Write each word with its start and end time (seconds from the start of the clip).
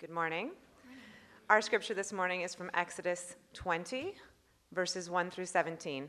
Good 0.00 0.08
morning. 0.08 0.52
Our 1.50 1.60
scripture 1.60 1.92
this 1.92 2.10
morning 2.10 2.40
is 2.40 2.54
from 2.54 2.70
Exodus 2.72 3.36
20, 3.52 4.14
verses 4.72 5.10
1 5.10 5.30
through 5.30 5.44
17. 5.44 6.08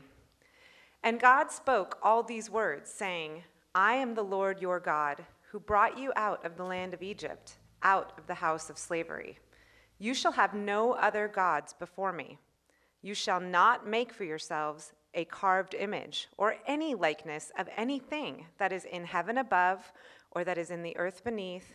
And 1.02 1.20
God 1.20 1.50
spoke 1.50 1.98
all 2.02 2.22
these 2.22 2.48
words, 2.48 2.90
saying, 2.90 3.42
I 3.74 3.96
am 3.96 4.14
the 4.14 4.24
Lord 4.24 4.62
your 4.62 4.80
God, 4.80 5.22
who 5.50 5.60
brought 5.60 5.98
you 5.98 6.10
out 6.16 6.42
of 6.46 6.56
the 6.56 6.64
land 6.64 6.94
of 6.94 7.02
Egypt, 7.02 7.58
out 7.82 8.14
of 8.16 8.26
the 8.26 8.32
house 8.32 8.70
of 8.70 8.78
slavery. 8.78 9.38
You 9.98 10.14
shall 10.14 10.32
have 10.32 10.54
no 10.54 10.92
other 10.92 11.28
gods 11.28 11.74
before 11.74 12.14
me. 12.14 12.38
You 13.02 13.12
shall 13.12 13.40
not 13.40 13.86
make 13.86 14.14
for 14.14 14.24
yourselves 14.24 14.94
a 15.12 15.26
carved 15.26 15.74
image 15.74 16.28
or 16.38 16.56
any 16.66 16.94
likeness 16.94 17.52
of 17.58 17.68
anything 17.76 18.46
that 18.56 18.72
is 18.72 18.86
in 18.86 19.04
heaven 19.04 19.36
above, 19.36 19.92
or 20.30 20.44
that 20.44 20.56
is 20.56 20.70
in 20.70 20.82
the 20.82 20.96
earth 20.96 21.22
beneath, 21.24 21.74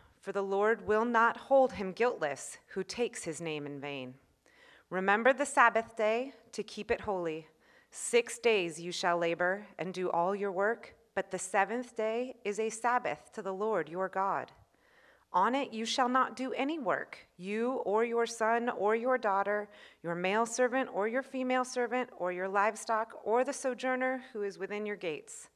for 0.21 0.31
the 0.31 0.43
Lord 0.43 0.87
will 0.87 1.03
not 1.03 1.35
hold 1.35 1.73
him 1.73 1.91
guiltless 1.91 2.57
who 2.67 2.83
takes 2.83 3.23
his 3.23 3.41
name 3.41 3.65
in 3.65 3.81
vain. 3.81 4.13
Remember 4.89 5.33
the 5.33 5.45
Sabbath 5.45 5.97
day 5.97 6.33
to 6.51 6.63
keep 6.63 6.91
it 6.91 7.01
holy. 7.01 7.47
Six 7.89 8.37
days 8.39 8.79
you 8.79 8.91
shall 8.91 9.17
labor 9.17 9.65
and 9.79 9.93
do 9.93 10.09
all 10.11 10.35
your 10.35 10.51
work, 10.51 10.95
but 11.15 11.31
the 11.31 11.39
seventh 11.39 11.95
day 11.95 12.35
is 12.45 12.59
a 12.59 12.69
Sabbath 12.69 13.31
to 13.33 13.41
the 13.41 13.53
Lord 13.53 13.89
your 13.89 14.07
God. 14.07 14.51
On 15.33 15.55
it 15.55 15.73
you 15.73 15.85
shall 15.85 16.09
not 16.09 16.35
do 16.35 16.53
any 16.53 16.77
work, 16.77 17.17
you 17.37 17.75
or 17.85 18.03
your 18.03 18.25
son 18.25 18.69
or 18.69 18.95
your 18.95 19.17
daughter, 19.17 19.69
your 20.03 20.13
male 20.13 20.45
servant 20.45 20.89
or 20.93 21.07
your 21.07 21.23
female 21.23 21.63
servant, 21.63 22.09
or 22.17 22.31
your 22.33 22.49
livestock, 22.49 23.13
or 23.23 23.43
the 23.43 23.53
sojourner 23.53 24.23
who 24.33 24.43
is 24.43 24.59
within 24.59 24.85
your 24.85 24.97
gates. 24.97 25.49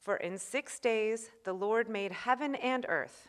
For 0.00 0.16
in 0.16 0.36
six 0.36 0.80
days 0.80 1.30
the 1.44 1.52
Lord 1.52 1.88
made 1.88 2.10
heaven 2.10 2.56
and 2.56 2.84
earth, 2.88 3.28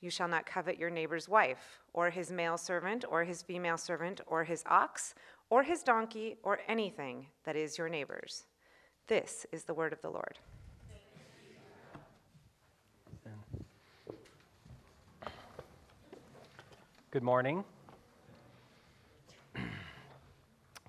You 0.00 0.08
shall 0.08 0.28
not 0.28 0.46
covet 0.46 0.78
your 0.78 0.88
neighbor's 0.88 1.28
wife, 1.28 1.80
or 1.92 2.08
his 2.08 2.30
male 2.30 2.56
servant, 2.56 3.04
or 3.08 3.24
his 3.24 3.42
female 3.42 3.76
servant, 3.76 4.22
or 4.26 4.44
his 4.44 4.64
ox, 4.66 5.14
or 5.50 5.62
his 5.62 5.82
donkey, 5.82 6.36
or 6.42 6.60
anything 6.68 7.26
that 7.44 7.54
is 7.54 7.76
your 7.76 7.88
neighbor's. 7.88 8.44
This 9.08 9.44
is 9.52 9.64
the 9.64 9.74
word 9.74 9.92
of 9.92 10.00
the 10.00 10.08
Lord. 10.08 10.38
Good 17.10 17.22
morning. 17.24 17.64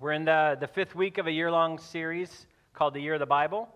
We're 0.00 0.12
in 0.12 0.24
the, 0.24 0.56
the 0.58 0.68
fifth 0.68 0.94
week 0.94 1.18
of 1.18 1.26
a 1.26 1.32
year 1.32 1.50
long 1.50 1.78
series 1.78 2.46
called 2.72 2.94
the 2.94 3.00
Year 3.00 3.14
of 3.14 3.20
the 3.20 3.26
Bible. 3.26 3.68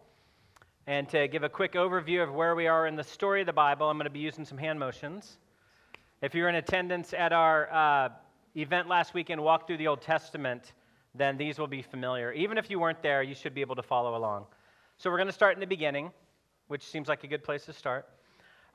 And 0.88 1.08
to 1.08 1.26
give 1.26 1.42
a 1.42 1.48
quick 1.48 1.72
overview 1.72 2.22
of 2.22 2.32
where 2.32 2.54
we 2.54 2.68
are 2.68 2.86
in 2.86 2.94
the 2.94 3.02
story 3.02 3.40
of 3.40 3.46
the 3.46 3.52
Bible, 3.52 3.90
I'm 3.90 3.96
going 3.96 4.04
to 4.04 4.10
be 4.10 4.20
using 4.20 4.44
some 4.44 4.56
hand 4.56 4.78
motions. 4.78 5.38
If 6.22 6.32
you're 6.32 6.48
in 6.48 6.54
attendance 6.54 7.12
at 7.12 7.32
our 7.32 7.68
uh, 7.72 8.08
event 8.54 8.86
last 8.86 9.12
weekend, 9.12 9.42
Walk 9.42 9.66
Through 9.66 9.78
the 9.78 9.88
Old 9.88 10.00
Testament, 10.00 10.74
then 11.12 11.36
these 11.36 11.58
will 11.58 11.66
be 11.66 11.82
familiar. 11.82 12.30
Even 12.32 12.56
if 12.56 12.70
you 12.70 12.78
weren't 12.78 13.02
there, 13.02 13.24
you 13.24 13.34
should 13.34 13.52
be 13.52 13.60
able 13.62 13.74
to 13.74 13.82
follow 13.82 14.16
along. 14.16 14.46
So 14.96 15.10
we're 15.10 15.16
going 15.16 15.26
to 15.26 15.32
start 15.32 15.54
in 15.54 15.60
the 15.60 15.66
beginning, 15.66 16.12
which 16.68 16.84
seems 16.84 17.08
like 17.08 17.24
a 17.24 17.26
good 17.26 17.42
place 17.42 17.64
to 17.64 17.72
start. 17.72 18.06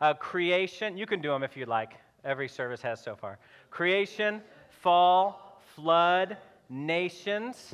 Uh, 0.01 0.13
creation, 0.13 0.97
you 0.97 1.05
can 1.05 1.21
do 1.21 1.29
them 1.29 1.43
if 1.43 1.55
you'd 1.55 1.69
like. 1.69 1.93
Every 2.25 2.49
service 2.49 2.81
has 2.81 3.01
so 3.01 3.15
far. 3.15 3.39
Creation, 3.69 4.41
fall, 4.69 5.61
flood, 5.75 6.35
nations, 6.69 7.73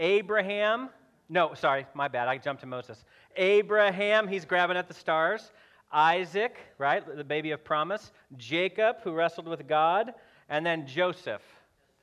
Abraham. 0.00 0.88
No, 1.28 1.54
sorry, 1.54 1.86
my 1.94 2.08
bad. 2.08 2.28
I 2.28 2.38
jumped 2.38 2.60
to 2.60 2.66
Moses. 2.66 3.04
Abraham, 3.36 4.28
he's 4.28 4.44
grabbing 4.44 4.76
at 4.76 4.88
the 4.88 4.94
stars. 4.94 5.50
Isaac, 5.92 6.56
right, 6.78 7.04
the 7.16 7.24
baby 7.24 7.50
of 7.50 7.64
promise. 7.64 8.12
Jacob, 8.36 8.96
who 9.02 9.12
wrestled 9.12 9.48
with 9.48 9.66
God. 9.66 10.14
And 10.48 10.64
then 10.64 10.86
Joseph, 10.86 11.42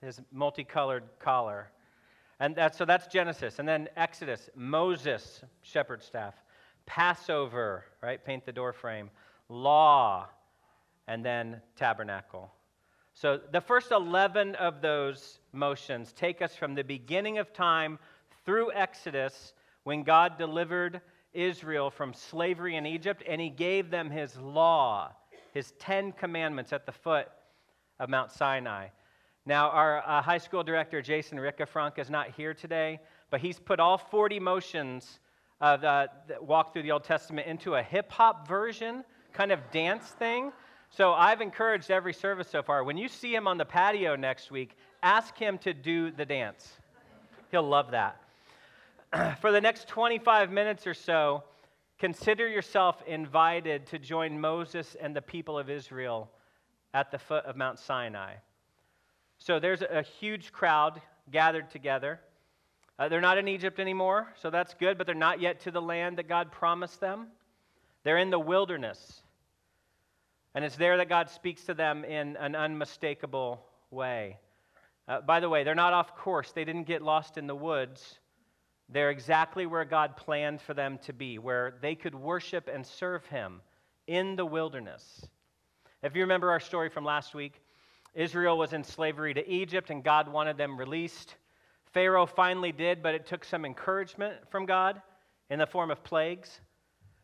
his 0.01 0.21
multicolored 0.31 1.03
collar. 1.19 1.69
And 2.39 2.55
that, 2.55 2.75
so 2.75 2.85
that's 2.85 3.07
Genesis. 3.07 3.59
And 3.59 3.67
then 3.67 3.87
Exodus, 3.95 4.49
Moses, 4.55 5.43
shepherd 5.61 6.03
staff. 6.03 6.33
Passover, 6.85 7.85
right, 8.01 8.23
paint 8.23 8.45
the 8.45 8.51
door 8.51 8.73
frame. 8.73 9.09
Law, 9.47 10.27
and 11.07 11.23
then 11.23 11.61
tabernacle. 11.77 12.51
So 13.13 13.39
the 13.51 13.61
first 13.61 13.91
11 13.91 14.55
of 14.55 14.81
those 14.81 15.39
motions 15.51 16.11
take 16.13 16.41
us 16.41 16.55
from 16.55 16.73
the 16.73 16.83
beginning 16.83 17.37
of 17.37 17.53
time 17.53 17.99
through 18.45 18.71
Exodus 18.73 19.53
when 19.83 20.03
God 20.03 20.37
delivered 20.37 21.01
Israel 21.33 21.89
from 21.89 22.13
slavery 22.13 22.75
in 22.75 22.85
Egypt 22.85 23.23
and 23.27 23.41
he 23.41 23.49
gave 23.49 23.89
them 23.89 24.09
his 24.09 24.37
law, 24.37 25.11
his 25.53 25.73
10 25.79 26.13
commandments 26.13 26.73
at 26.73 26.85
the 26.85 26.91
foot 26.91 27.27
of 27.99 28.09
Mount 28.09 28.31
Sinai. 28.31 28.87
Now, 29.45 29.69
our 29.69 30.01
uh, 30.07 30.21
high 30.21 30.37
school 30.37 30.63
director, 30.63 31.01
Jason 31.01 31.37
Rickafrank, 31.37 31.99
is 31.99 32.09
not 32.09 32.31
here 32.31 32.53
today, 32.53 32.99
but 33.29 33.41
he's 33.41 33.59
put 33.59 33.79
all 33.79 33.97
40 33.97 34.39
motions 34.39 35.19
of 35.59 35.81
the, 35.81 36.09
the 36.27 36.41
walk 36.41 36.73
through 36.73 36.83
the 36.83 36.91
Old 36.91 37.03
Testament 37.03 37.47
into 37.47 37.75
a 37.75 37.83
hip 37.83 38.11
hop 38.11 38.47
version, 38.47 39.03
kind 39.33 39.51
of 39.51 39.59
dance 39.71 40.07
thing. 40.07 40.51
So 40.89 41.13
I've 41.13 41.41
encouraged 41.41 41.89
every 41.89 42.13
service 42.13 42.47
so 42.47 42.61
far. 42.61 42.83
When 42.83 42.97
you 42.97 43.07
see 43.07 43.33
him 43.33 43.47
on 43.47 43.57
the 43.57 43.65
patio 43.65 44.15
next 44.15 44.51
week, 44.51 44.77
ask 45.01 45.35
him 45.37 45.57
to 45.59 45.73
do 45.73 46.11
the 46.11 46.25
dance. 46.25 46.71
He'll 47.51 47.67
love 47.67 47.91
that. 47.91 48.22
For 49.41 49.51
the 49.51 49.61
next 49.61 49.87
25 49.87 50.51
minutes 50.51 50.87
or 50.87 50.93
so, 50.93 51.43
consider 51.99 52.47
yourself 52.47 53.01
invited 53.05 53.85
to 53.87 53.99
join 53.99 54.39
Moses 54.39 54.95
and 54.99 55.15
the 55.15 55.21
people 55.21 55.59
of 55.59 55.69
Israel 55.69 56.31
at 56.93 57.11
the 57.11 57.19
foot 57.19 57.45
of 57.45 57.55
Mount 57.55 57.79
Sinai. 57.79 58.35
So 59.37 59.59
there's 59.59 59.81
a 59.81 60.01
huge 60.01 60.51
crowd 60.51 61.01
gathered 61.31 61.69
together. 61.69 62.19
Uh, 62.97 63.07
they're 63.07 63.21
not 63.21 63.37
in 63.37 63.47
Egypt 63.47 63.79
anymore, 63.79 64.33
so 64.41 64.49
that's 64.49 64.73
good, 64.73 64.97
but 64.97 65.05
they're 65.05 65.15
not 65.15 65.39
yet 65.39 65.59
to 65.61 65.71
the 65.71 65.81
land 65.81 66.17
that 66.17 66.27
God 66.27 66.51
promised 66.51 66.99
them. 66.99 67.27
They're 68.03 68.17
in 68.17 68.29
the 68.29 68.39
wilderness. 68.39 69.21
And 70.55 70.63
it's 70.63 70.75
there 70.75 70.97
that 70.97 71.09
God 71.09 71.29
speaks 71.29 71.63
to 71.65 71.73
them 71.73 72.03
in 72.03 72.37
an 72.37 72.55
unmistakable 72.55 73.63
way. 73.91 74.37
Uh, 75.07 75.21
by 75.21 75.39
the 75.39 75.49
way, 75.49 75.63
they're 75.63 75.75
not 75.75 75.93
off 75.93 76.15
course. 76.15 76.51
They 76.51 76.63
didn't 76.63 76.83
get 76.83 77.01
lost 77.01 77.37
in 77.37 77.47
the 77.47 77.55
woods. 77.55 78.19
They're 78.93 79.09
exactly 79.09 79.65
where 79.65 79.85
God 79.85 80.15
planned 80.15 80.61
for 80.61 80.75
them 80.75 80.99
to 80.99 81.13
be, 81.13 81.39
where 81.39 81.73
they 81.81 81.95
could 81.95 82.13
worship 82.13 82.69
and 82.71 82.85
serve 82.85 83.25
Him 83.25 83.59
in 84.05 84.35
the 84.35 84.45
wilderness. 84.45 85.27
If 86.03 86.15
you 86.15 86.21
remember 86.21 86.51
our 86.51 86.59
story 86.59 86.89
from 86.89 87.03
last 87.03 87.33
week, 87.33 87.59
Israel 88.13 88.55
was 88.55 88.71
in 88.71 88.83
slavery 88.83 89.33
to 89.33 89.49
Egypt 89.49 89.89
and 89.89 90.03
God 90.03 90.31
wanted 90.31 90.57
them 90.57 90.77
released. 90.77 91.37
Pharaoh 91.91 92.27
finally 92.27 92.71
did, 92.71 93.01
but 93.01 93.15
it 93.15 93.25
took 93.25 93.43
some 93.43 93.65
encouragement 93.65 94.35
from 94.51 94.67
God 94.67 95.01
in 95.49 95.57
the 95.57 95.65
form 95.65 95.89
of 95.89 96.03
plagues. 96.03 96.61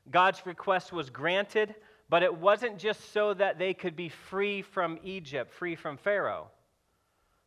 God's 0.09 0.43
request 0.47 0.91
was 0.91 1.11
granted, 1.11 1.75
but 2.09 2.23
it 2.23 2.35
wasn't 2.35 2.79
just 2.79 3.13
so 3.13 3.35
that 3.35 3.59
they 3.59 3.75
could 3.75 3.95
be 3.95 4.09
free 4.09 4.63
from 4.63 4.97
Egypt, 5.03 5.53
free 5.53 5.75
from 5.75 5.97
Pharaoh. 5.97 6.49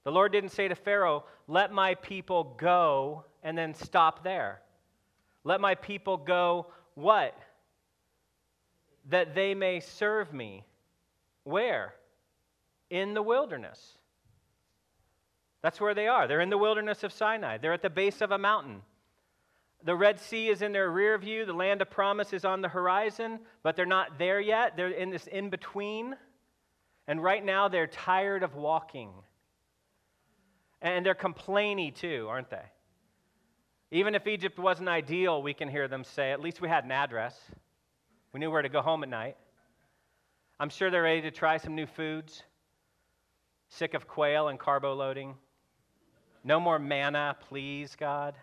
The 0.04 0.12
Lord 0.12 0.30
didn't 0.30 0.50
say 0.50 0.69
to 0.69 0.76
Pharaoh, 0.76 1.24
Let 1.48 1.72
my 1.72 1.96
people 1.96 2.54
go, 2.56 3.24
and 3.42 3.56
then 3.56 3.74
stop 3.74 4.22
there. 4.22 4.60
Let 5.44 5.60
my 5.60 5.74
people 5.74 6.16
go, 6.16 6.66
what? 6.94 7.36
That 9.10 9.34
they 9.34 9.54
may 9.54 9.80
serve 9.80 10.32
me. 10.32 10.64
Where? 11.44 11.94
In 12.90 13.14
the 13.14 13.22
wilderness. 13.22 13.98
That's 15.62 15.80
where 15.80 15.94
they 15.94 16.08
are. 16.08 16.26
They're 16.26 16.40
in 16.40 16.50
the 16.50 16.58
wilderness 16.58 17.02
of 17.04 17.12
Sinai. 17.12 17.58
They're 17.58 17.72
at 17.72 17.82
the 17.82 17.90
base 17.90 18.20
of 18.20 18.32
a 18.32 18.38
mountain. 18.38 18.82
The 19.84 19.96
Red 19.96 20.20
Sea 20.20 20.48
is 20.48 20.62
in 20.62 20.72
their 20.72 20.90
rear 20.90 21.18
view. 21.18 21.44
The 21.44 21.52
land 21.52 21.82
of 21.82 21.90
promise 21.90 22.32
is 22.32 22.44
on 22.44 22.60
the 22.60 22.68
horizon, 22.68 23.40
but 23.62 23.74
they're 23.74 23.86
not 23.86 24.18
there 24.18 24.40
yet. 24.40 24.76
They're 24.76 24.90
in 24.90 25.10
this 25.10 25.26
in 25.26 25.50
between. 25.50 26.14
And 27.08 27.22
right 27.22 27.44
now, 27.44 27.68
they're 27.68 27.88
tired 27.88 28.44
of 28.44 28.54
walking. 28.54 29.10
And 30.80 31.04
they're 31.04 31.14
complainy 31.14 31.94
too, 31.94 32.26
aren't 32.28 32.50
they? 32.50 32.62
Even 33.94 34.14
if 34.14 34.26
Egypt 34.26 34.58
wasn't 34.58 34.88
ideal, 34.88 35.42
we 35.42 35.52
can 35.52 35.68
hear 35.68 35.86
them 35.86 36.02
say, 36.02 36.32
at 36.32 36.40
least 36.40 36.62
we 36.62 36.68
had 36.68 36.84
an 36.84 36.90
address. 36.90 37.38
We 38.32 38.40
knew 38.40 38.50
where 38.50 38.62
to 38.62 38.70
go 38.70 38.80
home 38.80 39.02
at 39.02 39.10
night. 39.10 39.36
I'm 40.58 40.70
sure 40.70 40.90
they're 40.90 41.02
ready 41.02 41.20
to 41.20 41.30
try 41.30 41.58
some 41.58 41.74
new 41.74 41.84
foods. 41.84 42.42
Sick 43.68 43.92
of 43.92 44.08
quail 44.08 44.48
and 44.48 44.58
carbo 44.58 44.94
loading. 44.94 45.34
No 46.42 46.58
more 46.58 46.78
manna, 46.78 47.36
please, 47.48 47.94
God. 47.94 48.34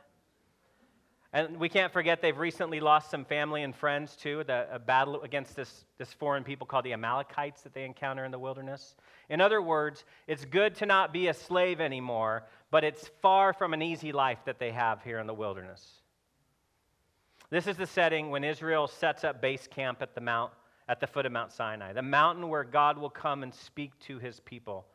And 1.31 1.57
we 1.57 1.69
can't 1.69 1.93
forget 1.93 2.21
they've 2.21 2.37
recently 2.37 2.79
lost 2.79 3.11
some 3.11 3.23
family 3.23 3.61
and 3.61 3.75
friends 3.75 4.15
too, 4.15 4.43
the, 4.47 4.67
a 4.71 4.79
battle 4.79 5.21
against 5.21 5.55
this, 5.55 5.85
this 5.99 6.11
foreign 6.11 6.43
people 6.43 6.65
called 6.65 6.85
the 6.85 6.93
Amalekites 6.93 7.61
that 7.61 7.73
they 7.73 7.85
encounter 7.85 8.25
in 8.25 8.31
the 8.31 8.39
wilderness. 8.39 8.95
In 9.29 9.39
other 9.39 9.61
words, 9.61 10.05
it's 10.27 10.43
good 10.43 10.73
to 10.75 10.87
not 10.87 11.13
be 11.13 11.27
a 11.27 11.33
slave 11.33 11.79
anymore, 11.81 12.45
but 12.71 12.83
it's 12.83 13.11
far 13.21 13.53
from 13.53 13.75
an 13.75 13.81
easy 13.81 14.11
life 14.11 14.39
that 14.45 14.57
they 14.57 14.71
have 14.71 15.03
here 15.03 15.19
in 15.19 15.27
the 15.27 15.33
wilderness. 15.33 15.87
This 17.51 17.67
is 17.67 17.77
the 17.77 17.85
setting 17.85 18.31
when 18.31 18.43
Israel 18.43 18.87
sets 18.87 19.23
up 19.23 19.39
base 19.39 19.67
camp 19.67 20.01
at 20.01 20.15
the 20.15 20.21
mount 20.21 20.51
at 20.87 20.99
the 20.99 21.07
foot 21.07 21.27
of 21.27 21.31
Mount 21.31 21.51
Sinai, 21.51 21.93
the 21.93 22.01
mountain 22.01 22.49
where 22.49 22.63
God 22.63 22.97
will 22.97 23.11
come 23.11 23.43
and 23.43 23.53
speak 23.53 23.91
to 23.99 24.17
his 24.17 24.39
people, 24.39 24.87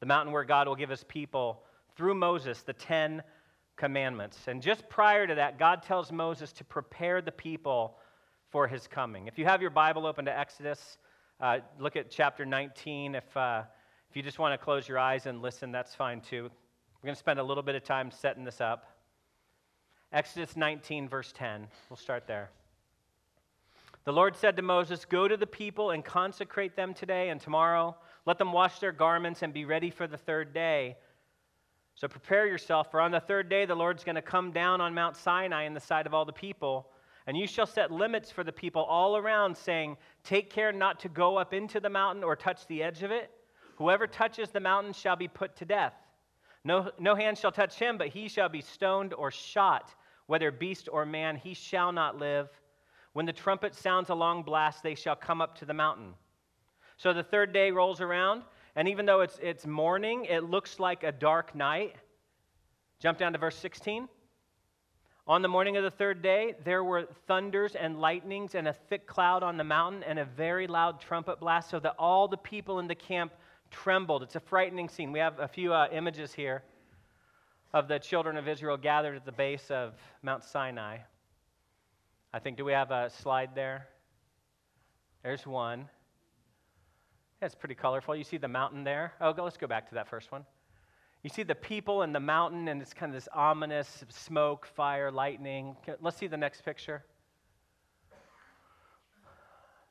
the 0.00 0.06
mountain 0.06 0.32
where 0.32 0.44
God 0.44 0.66
will 0.66 0.74
give 0.74 0.88
his 0.88 1.04
people 1.04 1.62
through 1.94 2.14
Moses 2.14 2.62
the 2.62 2.72
10 2.72 3.22
commandments. 3.76 4.38
And 4.46 4.62
just 4.62 4.88
prior 4.88 5.26
to 5.26 5.34
that, 5.34 5.58
God 5.58 5.82
tells 5.82 6.10
Moses 6.10 6.52
to 6.54 6.64
prepare 6.64 7.20
the 7.20 7.32
people 7.32 7.96
for 8.50 8.66
his 8.66 8.86
coming. 8.86 9.26
If 9.26 9.38
you 9.38 9.44
have 9.44 9.60
your 9.60 9.70
Bible 9.70 10.06
open 10.06 10.24
to 10.24 10.38
Exodus, 10.38 10.98
uh, 11.40 11.58
look 11.78 11.96
at 11.96 12.10
chapter 12.10 12.46
19. 12.46 13.14
If, 13.14 13.36
uh, 13.36 13.62
if 14.10 14.16
you 14.16 14.22
just 14.22 14.38
want 14.38 14.58
to 14.58 14.64
close 14.64 14.88
your 14.88 14.98
eyes 14.98 15.26
and 15.26 15.42
listen, 15.42 15.72
that's 15.72 15.94
fine 15.94 16.20
too. 16.20 16.44
We're 16.44 17.06
going 17.06 17.14
to 17.14 17.18
spend 17.18 17.38
a 17.38 17.44
little 17.44 17.62
bit 17.62 17.74
of 17.74 17.84
time 17.84 18.10
setting 18.10 18.44
this 18.44 18.60
up. 18.60 18.86
Exodus 20.12 20.56
19, 20.56 21.08
verse 21.08 21.32
10. 21.36 21.66
We'll 21.90 21.96
start 21.96 22.26
there. 22.26 22.50
The 24.04 24.12
Lord 24.12 24.36
said 24.36 24.56
to 24.56 24.62
Moses, 24.62 25.04
Go 25.04 25.26
to 25.28 25.36
the 25.36 25.46
people 25.46 25.90
and 25.90 26.04
consecrate 26.04 26.76
them 26.76 26.94
today 26.94 27.28
and 27.28 27.40
tomorrow. 27.40 27.96
Let 28.24 28.38
them 28.38 28.52
wash 28.52 28.78
their 28.78 28.92
garments 28.92 29.42
and 29.42 29.52
be 29.52 29.64
ready 29.64 29.90
for 29.90 30.06
the 30.06 30.16
third 30.16 30.54
day. 30.54 30.96
So 31.96 32.06
prepare 32.08 32.46
yourself, 32.46 32.90
for 32.90 33.00
on 33.00 33.10
the 33.10 33.20
third 33.20 33.48
day 33.48 33.64
the 33.64 33.74
Lord's 33.74 34.04
going 34.04 34.16
to 34.16 34.22
come 34.22 34.52
down 34.52 34.82
on 34.82 34.94
Mount 34.94 35.16
Sinai 35.16 35.64
in 35.64 35.72
the 35.72 35.80
sight 35.80 36.06
of 36.06 36.12
all 36.12 36.26
the 36.26 36.32
people. 36.32 36.90
And 37.26 37.36
you 37.36 37.46
shall 37.46 37.66
set 37.66 37.90
limits 37.90 38.30
for 38.30 38.44
the 38.44 38.52
people 38.52 38.82
all 38.82 39.16
around, 39.16 39.56
saying, 39.56 39.96
Take 40.22 40.50
care 40.50 40.72
not 40.72 41.00
to 41.00 41.08
go 41.08 41.38
up 41.38 41.54
into 41.54 41.80
the 41.80 41.88
mountain 41.88 42.22
or 42.22 42.36
touch 42.36 42.66
the 42.66 42.82
edge 42.82 43.02
of 43.02 43.10
it. 43.10 43.30
Whoever 43.76 44.06
touches 44.06 44.50
the 44.50 44.60
mountain 44.60 44.92
shall 44.92 45.16
be 45.16 45.26
put 45.26 45.56
to 45.56 45.64
death. 45.64 45.94
No, 46.64 46.90
no 46.98 47.14
hand 47.14 47.38
shall 47.38 47.50
touch 47.50 47.78
him, 47.78 47.96
but 47.96 48.08
he 48.08 48.28
shall 48.28 48.50
be 48.50 48.60
stoned 48.60 49.14
or 49.14 49.30
shot, 49.30 49.94
whether 50.26 50.50
beast 50.50 50.90
or 50.92 51.06
man, 51.06 51.36
he 51.36 51.54
shall 51.54 51.92
not 51.92 52.18
live. 52.18 52.48
When 53.14 53.24
the 53.24 53.32
trumpet 53.32 53.74
sounds 53.74 54.10
a 54.10 54.14
long 54.14 54.42
blast, 54.42 54.82
they 54.82 54.94
shall 54.94 55.16
come 55.16 55.40
up 55.40 55.56
to 55.58 55.64
the 55.64 55.72
mountain. 55.72 56.12
So 56.98 57.14
the 57.14 57.22
third 57.22 57.52
day 57.52 57.70
rolls 57.70 58.00
around, 58.00 58.42
and 58.76 58.88
even 58.88 59.06
though 59.06 59.22
it's, 59.22 59.38
it's 59.42 59.66
morning, 59.66 60.26
it 60.26 60.44
looks 60.44 60.78
like 60.78 61.02
a 61.02 61.10
dark 61.10 61.54
night. 61.54 61.96
Jump 63.00 63.18
down 63.18 63.32
to 63.32 63.38
verse 63.38 63.56
16. 63.56 64.06
On 65.26 65.42
the 65.42 65.48
morning 65.48 65.76
of 65.76 65.82
the 65.82 65.90
third 65.90 66.22
day, 66.22 66.54
there 66.62 66.84
were 66.84 67.08
thunders 67.26 67.74
and 67.74 67.98
lightnings 67.98 68.54
and 68.54 68.68
a 68.68 68.74
thick 68.74 69.06
cloud 69.06 69.42
on 69.42 69.56
the 69.56 69.64
mountain 69.64 70.04
and 70.04 70.18
a 70.18 70.24
very 70.24 70.66
loud 70.66 71.00
trumpet 71.00 71.40
blast, 71.40 71.70
so 71.70 71.80
that 71.80 71.94
all 71.98 72.28
the 72.28 72.36
people 72.36 72.78
in 72.78 72.86
the 72.86 72.94
camp 72.94 73.32
trembled. 73.70 74.22
It's 74.22 74.36
a 74.36 74.40
frightening 74.40 74.88
scene. 74.88 75.10
We 75.10 75.18
have 75.18 75.40
a 75.40 75.48
few 75.48 75.72
uh, 75.72 75.88
images 75.90 76.32
here 76.32 76.62
of 77.72 77.88
the 77.88 77.98
children 77.98 78.36
of 78.36 78.46
Israel 78.46 78.76
gathered 78.76 79.16
at 79.16 79.24
the 79.24 79.32
base 79.32 79.70
of 79.70 79.94
Mount 80.22 80.44
Sinai. 80.44 80.98
I 82.32 82.38
think, 82.38 82.56
do 82.56 82.64
we 82.64 82.72
have 82.72 82.90
a 82.90 83.10
slide 83.10 83.50
there? 83.54 83.88
There's 85.22 85.46
one. 85.46 85.88
That's 87.40 87.54
pretty 87.54 87.74
colorful. 87.74 88.16
You 88.16 88.24
see 88.24 88.38
the 88.38 88.48
mountain 88.48 88.84
there? 88.84 89.12
Oh, 89.20 89.34
let's 89.36 89.56
go 89.56 89.66
back 89.66 89.88
to 89.88 89.94
that 89.96 90.08
first 90.08 90.32
one. 90.32 90.44
You 91.22 91.30
see 91.30 91.42
the 91.42 91.54
people 91.54 92.02
and 92.02 92.14
the 92.14 92.20
mountain, 92.20 92.68
and 92.68 92.80
it's 92.80 92.94
kind 92.94 93.10
of 93.10 93.14
this 93.14 93.28
ominous 93.34 94.04
smoke, 94.08 94.64
fire, 94.64 95.10
lightning. 95.10 95.76
Let's 96.00 96.16
see 96.16 96.28
the 96.28 96.36
next 96.36 96.64
picture. 96.64 97.04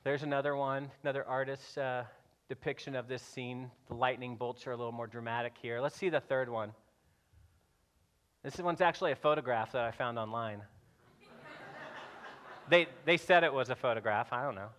There's 0.03 0.23
another 0.23 0.55
one, 0.55 0.91
another 1.03 1.25
artist's 1.25 1.77
uh, 1.77 2.05
depiction 2.47 2.95
of 2.95 3.07
this 3.07 3.21
scene. 3.21 3.69
The 3.87 3.95
lightning 3.95 4.35
bolts 4.35 4.65
are 4.67 4.71
a 4.71 4.77
little 4.77 4.91
more 4.91 5.07
dramatic 5.07 5.53
here. 5.61 5.81
Let's 5.81 5.95
see 5.95 6.09
the 6.09 6.19
third 6.19 6.47
one. 6.47 6.71
This 8.43 8.57
one's 8.59 8.81
actually 8.81 9.11
a 9.11 9.15
photograph 9.15 9.71
that 9.71 9.83
I 9.83 9.91
found 9.91 10.17
online. 10.19 10.61
They, 12.67 12.87
they 13.05 13.17
said 13.17 13.43
it 13.43 13.53
was 13.53 13.69
a 13.69 13.75
photograph. 13.75 14.33
I 14.33 14.41
don't 14.43 14.55
know. 14.55 14.69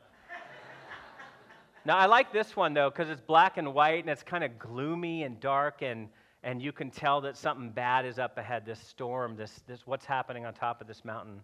Now, 1.87 1.97
I 1.97 2.07
like 2.07 2.33
this 2.33 2.57
one, 2.57 2.75
though, 2.75 2.91
because 2.91 3.09
it's 3.09 3.21
black 3.21 3.59
and 3.59 3.73
white 3.73 4.01
and 4.01 4.11
it's 4.11 4.25
kind 4.25 4.43
of 4.43 4.59
gloomy 4.59 5.23
and 5.23 5.39
dark, 5.39 5.83
and, 5.83 6.09
and 6.43 6.61
you 6.61 6.73
can 6.73 6.91
tell 6.91 7.21
that 7.21 7.37
something 7.37 7.71
bad 7.71 8.05
is 8.05 8.19
up 8.19 8.37
ahead 8.39 8.67
this 8.67 8.81
storm, 8.81 9.37
this, 9.37 9.63
this, 9.69 9.87
what's 9.87 10.05
happening 10.05 10.45
on 10.45 10.53
top 10.53 10.81
of 10.81 10.89
this 10.89 11.05
mountain. 11.05 11.41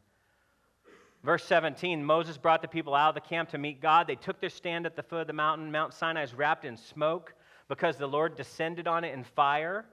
Verse 1.23 1.45
17 1.45 2.05
Moses 2.05 2.37
brought 2.37 2.61
the 2.61 2.67
people 2.67 2.93
out 2.93 3.11
of 3.11 3.15
the 3.15 3.29
camp 3.29 3.51
to 3.51 3.59
meet 3.59 3.81
God. 3.81 4.09
They 4.09 4.17
took 4.17 4.41
their 4.41 4.51
stand 4.51 4.85
at 4.85 4.97
the 4.97 5.03
foot 5.05 5.21
of 5.21 5.27
the 5.29 5.33
mountain. 5.33 5.71
Mount 5.71 5.95
Sinai 5.95 6.25
is 6.25 6.35
wrapped 6.35 6.65
in 6.65 6.77
smoke 6.77 7.35
because 7.69 7.97
the 7.97 8.09
Lord 8.09 8.37
descended 8.37 8.89
on 8.89 9.05
it 9.05 9.15
in 9.15 9.23
fire. 9.23 9.85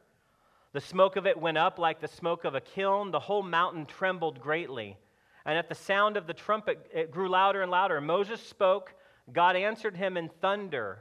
The 0.74 0.81
smoke 0.81 1.16
of 1.16 1.28
it 1.28 1.40
went 1.40 1.60
up 1.60 1.78
like 1.78 2.02
the 2.02 2.07
smoke 2.07 2.44
of 2.44 2.56
a 2.56 2.62
kiln. 2.62 3.12
The 3.12 3.19
whole 3.19 3.44
mountain 3.44 3.86
trembled 3.86 4.42
greatly. 4.42 4.98
And 5.45 5.56
at 5.60 5.69
the 5.69 5.75
sound 5.75 6.18
of 6.18 6.25
the 6.25 6.34
trumpet, 6.34 6.90
it 6.92 7.12
grew 7.12 7.30
louder 7.30 7.62
and 7.62 7.69
louder. 7.69 8.02
Moses 8.02 8.42
spoke. 8.42 8.95
God 9.34 9.56
answered 9.56 9.96
him 9.96 10.18
in 10.18 10.30
thunder. 10.42 11.00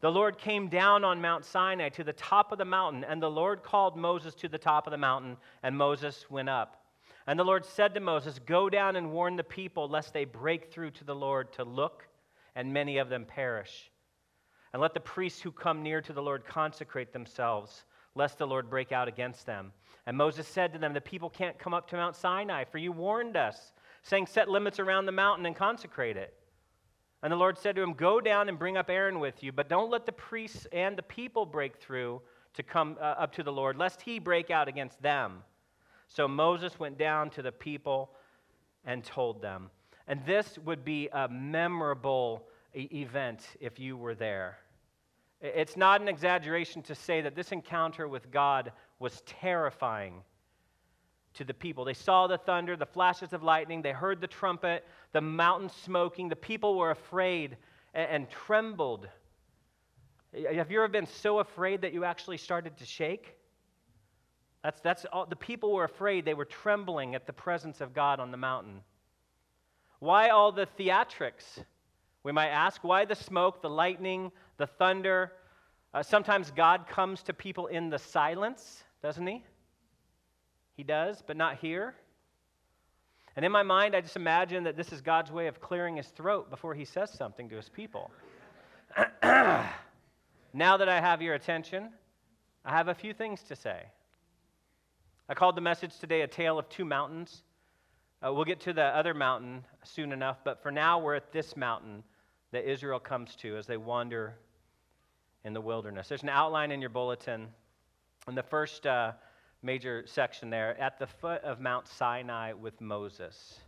The 0.00 0.10
Lord 0.10 0.38
came 0.38 0.68
down 0.68 1.04
on 1.04 1.20
Mount 1.20 1.44
Sinai 1.44 1.90
to 1.90 2.04
the 2.04 2.12
top 2.14 2.52
of 2.52 2.58
the 2.58 2.64
mountain, 2.64 3.04
and 3.04 3.22
the 3.22 3.30
Lord 3.30 3.62
called 3.62 3.96
Moses 3.96 4.34
to 4.36 4.48
the 4.48 4.58
top 4.58 4.86
of 4.86 4.90
the 4.92 4.96
mountain, 4.96 5.36
and 5.62 5.76
Moses 5.76 6.30
went 6.30 6.48
up. 6.48 6.84
And 7.26 7.38
the 7.38 7.44
Lord 7.44 7.66
said 7.66 7.92
to 7.94 8.00
Moses, 8.00 8.38
Go 8.38 8.70
down 8.70 8.96
and 8.96 9.12
warn 9.12 9.36
the 9.36 9.44
people, 9.44 9.88
lest 9.88 10.14
they 10.14 10.24
break 10.24 10.72
through 10.72 10.92
to 10.92 11.04
the 11.04 11.14
Lord 11.14 11.52
to 11.52 11.64
look, 11.64 12.08
and 12.54 12.72
many 12.72 12.96
of 12.96 13.10
them 13.10 13.26
perish. 13.26 13.90
And 14.72 14.80
let 14.80 14.94
the 14.94 15.00
priests 15.00 15.42
who 15.42 15.52
come 15.52 15.82
near 15.82 16.00
to 16.00 16.12
the 16.14 16.22
Lord 16.22 16.46
consecrate 16.46 17.12
themselves, 17.12 17.84
lest 18.14 18.38
the 18.38 18.46
Lord 18.46 18.70
break 18.70 18.92
out 18.92 19.06
against 19.06 19.44
them. 19.44 19.72
And 20.06 20.16
Moses 20.16 20.48
said 20.48 20.72
to 20.72 20.78
them, 20.78 20.94
The 20.94 21.00
people 21.00 21.28
can't 21.28 21.58
come 21.58 21.74
up 21.74 21.88
to 21.88 21.96
Mount 21.96 22.16
Sinai, 22.16 22.64
for 22.64 22.78
you 22.78 22.90
warned 22.90 23.36
us, 23.36 23.72
saying, 24.02 24.26
Set 24.26 24.48
limits 24.48 24.80
around 24.80 25.04
the 25.04 25.12
mountain 25.12 25.44
and 25.44 25.54
consecrate 25.54 26.16
it. 26.16 26.34
And 27.22 27.32
the 27.32 27.36
Lord 27.36 27.58
said 27.58 27.76
to 27.76 27.82
him, 27.82 27.92
Go 27.92 28.20
down 28.20 28.48
and 28.48 28.58
bring 28.58 28.76
up 28.76 28.88
Aaron 28.88 29.20
with 29.20 29.42
you, 29.42 29.52
but 29.52 29.68
don't 29.68 29.90
let 29.90 30.06
the 30.06 30.12
priests 30.12 30.66
and 30.72 30.96
the 30.96 31.02
people 31.02 31.44
break 31.44 31.76
through 31.76 32.22
to 32.54 32.62
come 32.62 32.96
uh, 33.00 33.04
up 33.04 33.32
to 33.34 33.42
the 33.42 33.52
Lord, 33.52 33.76
lest 33.76 34.00
he 34.00 34.18
break 34.18 34.50
out 34.50 34.68
against 34.68 35.00
them. 35.02 35.42
So 36.08 36.26
Moses 36.26 36.78
went 36.78 36.98
down 36.98 37.30
to 37.30 37.42
the 37.42 37.52
people 37.52 38.10
and 38.84 39.04
told 39.04 39.42
them. 39.42 39.70
And 40.08 40.24
this 40.24 40.58
would 40.64 40.84
be 40.84 41.08
a 41.12 41.28
memorable 41.28 42.48
event 42.74 43.42
if 43.60 43.78
you 43.78 43.96
were 43.96 44.14
there. 44.14 44.58
It's 45.40 45.76
not 45.76 46.00
an 46.00 46.08
exaggeration 46.08 46.82
to 46.82 46.94
say 46.94 47.20
that 47.20 47.34
this 47.34 47.52
encounter 47.52 48.08
with 48.08 48.30
God 48.30 48.72
was 48.98 49.22
terrifying 49.22 50.22
to 51.34 51.44
the 51.44 51.54
people. 51.54 51.84
They 51.84 51.94
saw 51.94 52.26
the 52.26 52.38
thunder, 52.38 52.76
the 52.76 52.86
flashes 52.86 53.32
of 53.32 53.42
lightning, 53.42 53.82
they 53.82 53.92
heard 53.92 54.20
the 54.20 54.26
trumpet, 54.26 54.84
the 55.12 55.20
mountain 55.20 55.70
smoking. 55.84 56.28
The 56.28 56.36
people 56.36 56.76
were 56.76 56.90
afraid 56.90 57.56
and, 57.94 58.10
and 58.10 58.30
trembled. 58.30 59.08
Have 60.32 60.70
you 60.70 60.78
ever 60.78 60.88
been 60.88 61.06
so 61.06 61.40
afraid 61.40 61.82
that 61.82 61.92
you 61.92 62.04
actually 62.04 62.36
started 62.36 62.76
to 62.78 62.84
shake? 62.84 63.36
That's, 64.62 64.80
that's 64.80 65.04
all, 65.06 65.26
the 65.26 65.36
people 65.36 65.72
were 65.72 65.84
afraid. 65.84 66.24
They 66.24 66.34
were 66.34 66.44
trembling 66.44 67.14
at 67.14 67.26
the 67.26 67.32
presence 67.32 67.80
of 67.80 67.94
God 67.94 68.20
on 68.20 68.30
the 68.30 68.36
mountain. 68.36 68.82
Why 69.98 70.28
all 70.28 70.52
the 70.52 70.66
theatrics? 70.78 71.64
We 72.22 72.32
might 72.32 72.48
ask, 72.48 72.84
why 72.84 73.06
the 73.06 73.14
smoke, 73.14 73.62
the 73.62 73.70
lightning, 73.70 74.30
the 74.58 74.66
thunder? 74.66 75.32
Uh, 75.94 76.02
sometimes 76.02 76.50
God 76.50 76.86
comes 76.86 77.22
to 77.24 77.32
people 77.32 77.66
in 77.68 77.90
the 77.90 77.98
silence 77.98 78.84
doesn't 79.02 79.26
he? 79.26 79.42
He 80.80 80.84
does, 80.84 81.22
but 81.26 81.36
not 81.36 81.58
here. 81.58 81.94
And 83.36 83.44
in 83.44 83.52
my 83.52 83.62
mind, 83.62 83.94
I 83.94 84.00
just 84.00 84.16
imagine 84.16 84.64
that 84.64 84.78
this 84.78 84.92
is 84.92 85.02
God's 85.02 85.30
way 85.30 85.46
of 85.46 85.60
clearing 85.60 85.96
his 85.96 86.06
throat 86.06 86.48
before 86.48 86.74
he 86.74 86.86
says 86.86 87.12
something 87.12 87.50
to 87.50 87.56
his 87.56 87.68
people. 87.68 88.10
now 89.22 89.68
that 90.54 90.88
I 90.88 90.98
have 90.98 91.20
your 91.20 91.34
attention, 91.34 91.90
I 92.64 92.70
have 92.70 92.88
a 92.88 92.94
few 92.94 93.12
things 93.12 93.42
to 93.42 93.56
say. 93.56 93.82
I 95.28 95.34
called 95.34 95.54
the 95.54 95.60
message 95.60 95.98
today 95.98 96.22
A 96.22 96.26
Tale 96.26 96.58
of 96.58 96.66
Two 96.70 96.86
Mountains. 96.86 97.42
Uh, 98.26 98.32
we'll 98.32 98.46
get 98.46 98.60
to 98.60 98.72
the 98.72 98.84
other 98.84 99.12
mountain 99.12 99.62
soon 99.84 100.12
enough, 100.12 100.38
but 100.44 100.62
for 100.62 100.70
now, 100.70 100.98
we're 100.98 101.16
at 101.16 101.30
this 101.30 101.58
mountain 101.58 102.02
that 102.52 102.64
Israel 102.66 103.00
comes 103.00 103.36
to 103.42 103.54
as 103.58 103.66
they 103.66 103.76
wander 103.76 104.34
in 105.44 105.52
the 105.52 105.60
wilderness. 105.60 106.08
There's 106.08 106.22
an 106.22 106.30
outline 106.30 106.70
in 106.72 106.80
your 106.80 106.88
bulletin. 106.88 107.48
In 108.26 108.34
the 108.34 108.42
first 108.42 108.86
uh, 108.86 109.12
major 109.62 110.04
section 110.06 110.50
there, 110.50 110.78
at 110.80 110.98
the 110.98 111.06
foot 111.06 111.42
of 111.42 111.60
Mount 111.60 111.86
Sinai 111.86 112.52
with 112.52 112.80
Moses. 112.80 113.60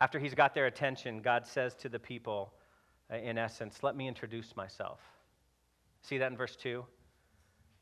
After 0.00 0.18
he's 0.18 0.34
got 0.34 0.54
their 0.54 0.66
attention, 0.66 1.20
God 1.20 1.46
says 1.46 1.74
to 1.76 1.88
the 1.88 1.98
people, 1.98 2.54
uh, 3.12 3.16
in 3.16 3.36
essence, 3.36 3.82
Let 3.82 3.96
me 3.96 4.08
introduce 4.08 4.56
myself. 4.56 5.00
See 6.02 6.18
that 6.18 6.30
in 6.30 6.36
verse 6.36 6.56
2? 6.56 6.84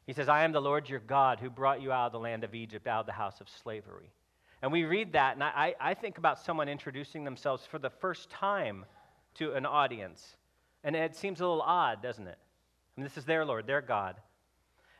He 0.06 0.12
says, 0.12 0.28
I 0.28 0.42
am 0.42 0.52
the 0.52 0.60
Lord 0.60 0.88
your 0.88 1.00
God 1.00 1.38
who 1.38 1.50
brought 1.50 1.82
you 1.82 1.92
out 1.92 2.06
of 2.06 2.12
the 2.12 2.18
land 2.18 2.42
of 2.42 2.54
Egypt, 2.54 2.86
out 2.86 3.00
of 3.00 3.06
the 3.06 3.12
house 3.12 3.40
of 3.40 3.48
slavery. 3.48 4.10
And 4.62 4.72
we 4.72 4.84
read 4.84 5.12
that, 5.12 5.34
and 5.34 5.44
I, 5.44 5.74
I 5.80 5.94
think 5.94 6.18
about 6.18 6.40
someone 6.40 6.68
introducing 6.68 7.24
themselves 7.24 7.64
for 7.66 7.78
the 7.78 7.90
first 7.90 8.28
time 8.30 8.84
to 9.34 9.52
an 9.52 9.66
audience. 9.66 10.36
And 10.82 10.96
it 10.96 11.14
seems 11.14 11.40
a 11.40 11.46
little 11.46 11.62
odd, 11.62 12.02
doesn't 12.02 12.26
it? 12.26 12.38
I 12.38 13.00
mean, 13.00 13.04
this 13.04 13.16
is 13.16 13.24
their 13.24 13.44
Lord, 13.44 13.66
their 13.66 13.80
God. 13.82 14.16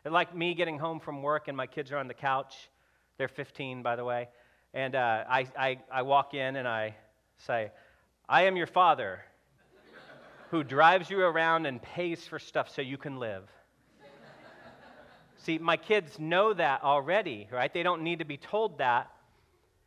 And 0.04 0.14
like 0.14 0.34
me 0.34 0.54
getting 0.54 0.78
home 0.78 1.00
from 1.00 1.22
work 1.22 1.48
and 1.48 1.56
my 1.56 1.66
kids 1.66 1.92
are 1.92 1.98
on 1.98 2.08
the 2.08 2.14
couch. 2.14 2.70
They're 3.18 3.28
15, 3.28 3.82
by 3.82 3.96
the 3.96 4.04
way. 4.04 4.28
And 4.74 4.94
uh, 4.94 5.24
I, 5.28 5.46
I, 5.58 5.78
I 5.92 6.02
walk 6.02 6.34
in 6.34 6.56
and 6.56 6.68
I 6.68 6.94
say, 7.38 7.70
I 8.28 8.44
am 8.44 8.56
your 8.56 8.66
father 8.66 9.20
who 10.50 10.62
drives 10.62 11.10
you 11.10 11.20
around 11.20 11.66
and 11.66 11.82
pays 11.82 12.24
for 12.24 12.38
stuff 12.38 12.74
so 12.74 12.80
you 12.82 12.96
can 12.96 13.18
live. 13.18 13.44
See, 15.38 15.58
my 15.58 15.76
kids 15.76 16.18
know 16.18 16.52
that 16.52 16.82
already, 16.82 17.48
right? 17.50 17.72
They 17.72 17.82
don't 17.82 18.02
need 18.02 18.18
to 18.18 18.24
be 18.24 18.36
told 18.36 18.78
that. 18.78 19.10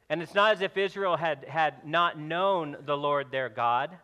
And 0.09 0.21
it's 0.21 0.33
not 0.33 0.53
as 0.53 0.61
if 0.61 0.77
Israel 0.77 1.15
had, 1.15 1.45
had 1.45 1.85
not 1.85 2.19
known 2.19 2.77
the 2.85 2.97
Lord 2.97 3.31
their 3.31 3.49
God. 3.49 3.97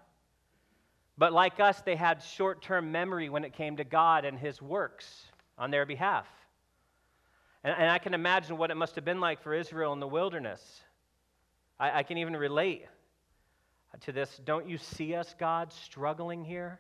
But 1.18 1.34
like 1.34 1.60
us, 1.60 1.82
they 1.82 1.96
had 1.96 2.22
short 2.22 2.62
term 2.62 2.92
memory 2.92 3.30
when 3.30 3.44
it 3.44 3.54
came 3.54 3.78
to 3.78 3.84
God 3.84 4.24
and 4.24 4.38
his 4.38 4.62
works 4.62 5.26
on 5.58 5.72
their 5.72 5.86
behalf. 5.86 6.28
And, 7.64 7.76
and, 7.78 7.90
I 7.90 7.98
can 7.98 8.14
imagine 8.14 8.58
what 8.58 8.72
it 8.72 8.76
must 8.76 8.96
have 8.96 9.06
been 9.06 9.20
like 9.20 9.42
for 9.42 9.54
Israel 9.54 9.92
in 9.94 10.00
the 10.00 10.08
wilderness. 10.08 10.62
I, 11.80 12.00
I 12.00 12.04
can 12.04 12.18
even 12.18 12.36
relate 12.36 12.86
to 14.02 14.12
this. 14.12 14.40
Don't 14.46 14.68
you 14.70 14.78
see 14.78 15.16
us, 15.16 15.34
God, 15.40 15.74
struggling 15.74 16.44
here? 16.44 16.80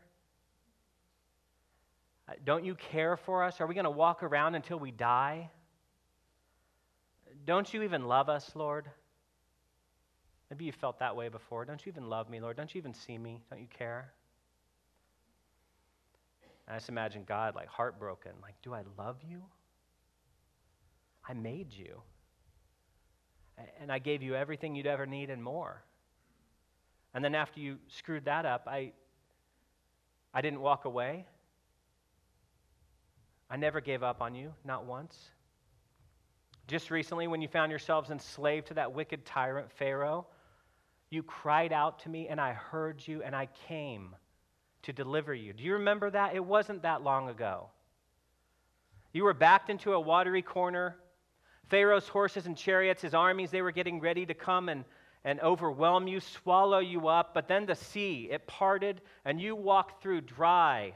Uh, 2.29 2.34
don't 2.46 2.65
you 2.65 2.75
care 2.75 3.17
for 3.17 3.43
us? 3.43 3.60
Are 3.60 3.67
we 3.67 3.74
going 3.74 3.86
to 3.86 3.89
walk 3.89 4.22
around 4.22 4.55
until 4.55 4.77
we 4.79 4.91
die? 4.91 5.50
Don't 7.46 7.74
you 7.74 7.84
even 7.84 8.07
love 8.07 8.29
us, 8.29 8.51
Lord? 8.55 8.89
Maybe 10.50 10.65
you 10.65 10.72
felt 10.72 11.00
that 11.00 11.15
way 11.15 11.29
before. 11.29 11.65
Don't 11.65 11.86
you 11.86 11.91
even 11.91 12.10
love 12.10 12.29
me, 12.29 12.39
Lord? 12.39 12.57
Don't 12.57 12.74
you 12.74 12.79
even 12.79 12.93
see 12.93 13.17
me? 13.17 13.41
Don't 13.50 13.60
you 13.60 13.67
care? 13.67 14.12
I 16.68 16.76
just 16.76 16.90
imagine 16.90 17.24
God 17.26 17.56
like 17.56 17.68
heartbroken, 17.68 18.34
like, 18.42 18.56
do 18.62 18.74
I 18.74 18.84
love 18.98 19.18
you? 19.28 19.42
I 21.28 21.34
made 21.34 21.74
you. 21.74 22.02
And 23.80 23.92
I 23.92 24.00
gave 24.00 24.22
you 24.22 24.36
everything 24.36 24.76
you'd 24.76 24.86
ever 24.86 25.06
need 25.06 25.30
and 25.30 25.42
more. 25.42 25.84
And 27.14 27.24
then 27.24 27.36
after 27.36 27.60
you 27.60 27.78
screwed 27.88 28.26
that 28.26 28.46
up, 28.46 28.68
I, 28.68 28.92
I 30.34 30.42
didn't 30.42 30.62
walk 30.62 30.86
away. 30.86 31.26
I 33.50 33.56
never 33.56 33.80
gave 33.80 34.04
up 34.04 34.22
on 34.22 34.36
you, 34.36 34.54
not 34.66 34.86
once. 34.86 35.18
Just 36.68 36.92
recently, 36.92 37.28
when 37.28 37.42
you 37.42 37.48
found 37.48 37.72
yourselves 37.72 38.10
enslaved 38.10 38.68
to 38.68 38.74
that 38.74 38.94
wicked 38.94 39.26
tyrant, 39.26 39.72
Pharaoh, 39.72 40.28
you 41.10 41.24
cried 41.24 41.72
out 41.72 42.00
to 42.00 42.10
me, 42.10 42.28
and 42.28 42.42
I 42.42 42.52
heard 42.52 43.02
you, 43.08 43.24
and 43.24 43.34
I 43.34 43.48
came 43.68 44.16
to 44.88 44.94
deliver 44.94 45.34
you. 45.34 45.51
Do 45.51 45.65
you 45.65 45.74
remember 45.74 46.10
that? 46.10 46.34
It 46.34 46.44
wasn't 46.44 46.84
that 46.84 47.03
long 47.03 47.27
ago. 47.27 47.67
You 49.12 49.25
were 49.25 49.34
backed 49.34 49.70
into 49.70 49.91
a 49.91 50.00
watery 50.00 50.41
corner. 50.41 50.96
Pharaoh's 51.67 52.08
horses 52.08 52.46
and 52.46 52.56
chariots, 52.56 53.01
his 53.01 53.13
armies, 53.13 53.51
they 53.51 53.62
were 53.62 53.74
getting 53.74 54.00
ready 54.00 54.25
to 54.25 54.34
come 54.34 54.70
and, 54.70 54.86
and 55.25 55.41
overwhelm 55.41 56.08
you, 56.08 56.22
swallow 56.22 56.79
you 56.79 57.10
up. 57.10 57.34
But 57.34 57.50
then 57.50 57.65
the 57.65 57.75
sea, 57.75 58.29
it 58.32 58.48
parted, 58.48 59.01
and 59.25 59.41
you 59.41 59.58
walked 59.58 60.01
through 60.01 60.22
dry. 60.22 60.94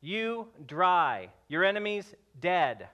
You 0.00 0.48
dry. 0.64 1.28
Your 1.48 1.62
enemies 1.62 2.14
dead. 2.40 2.88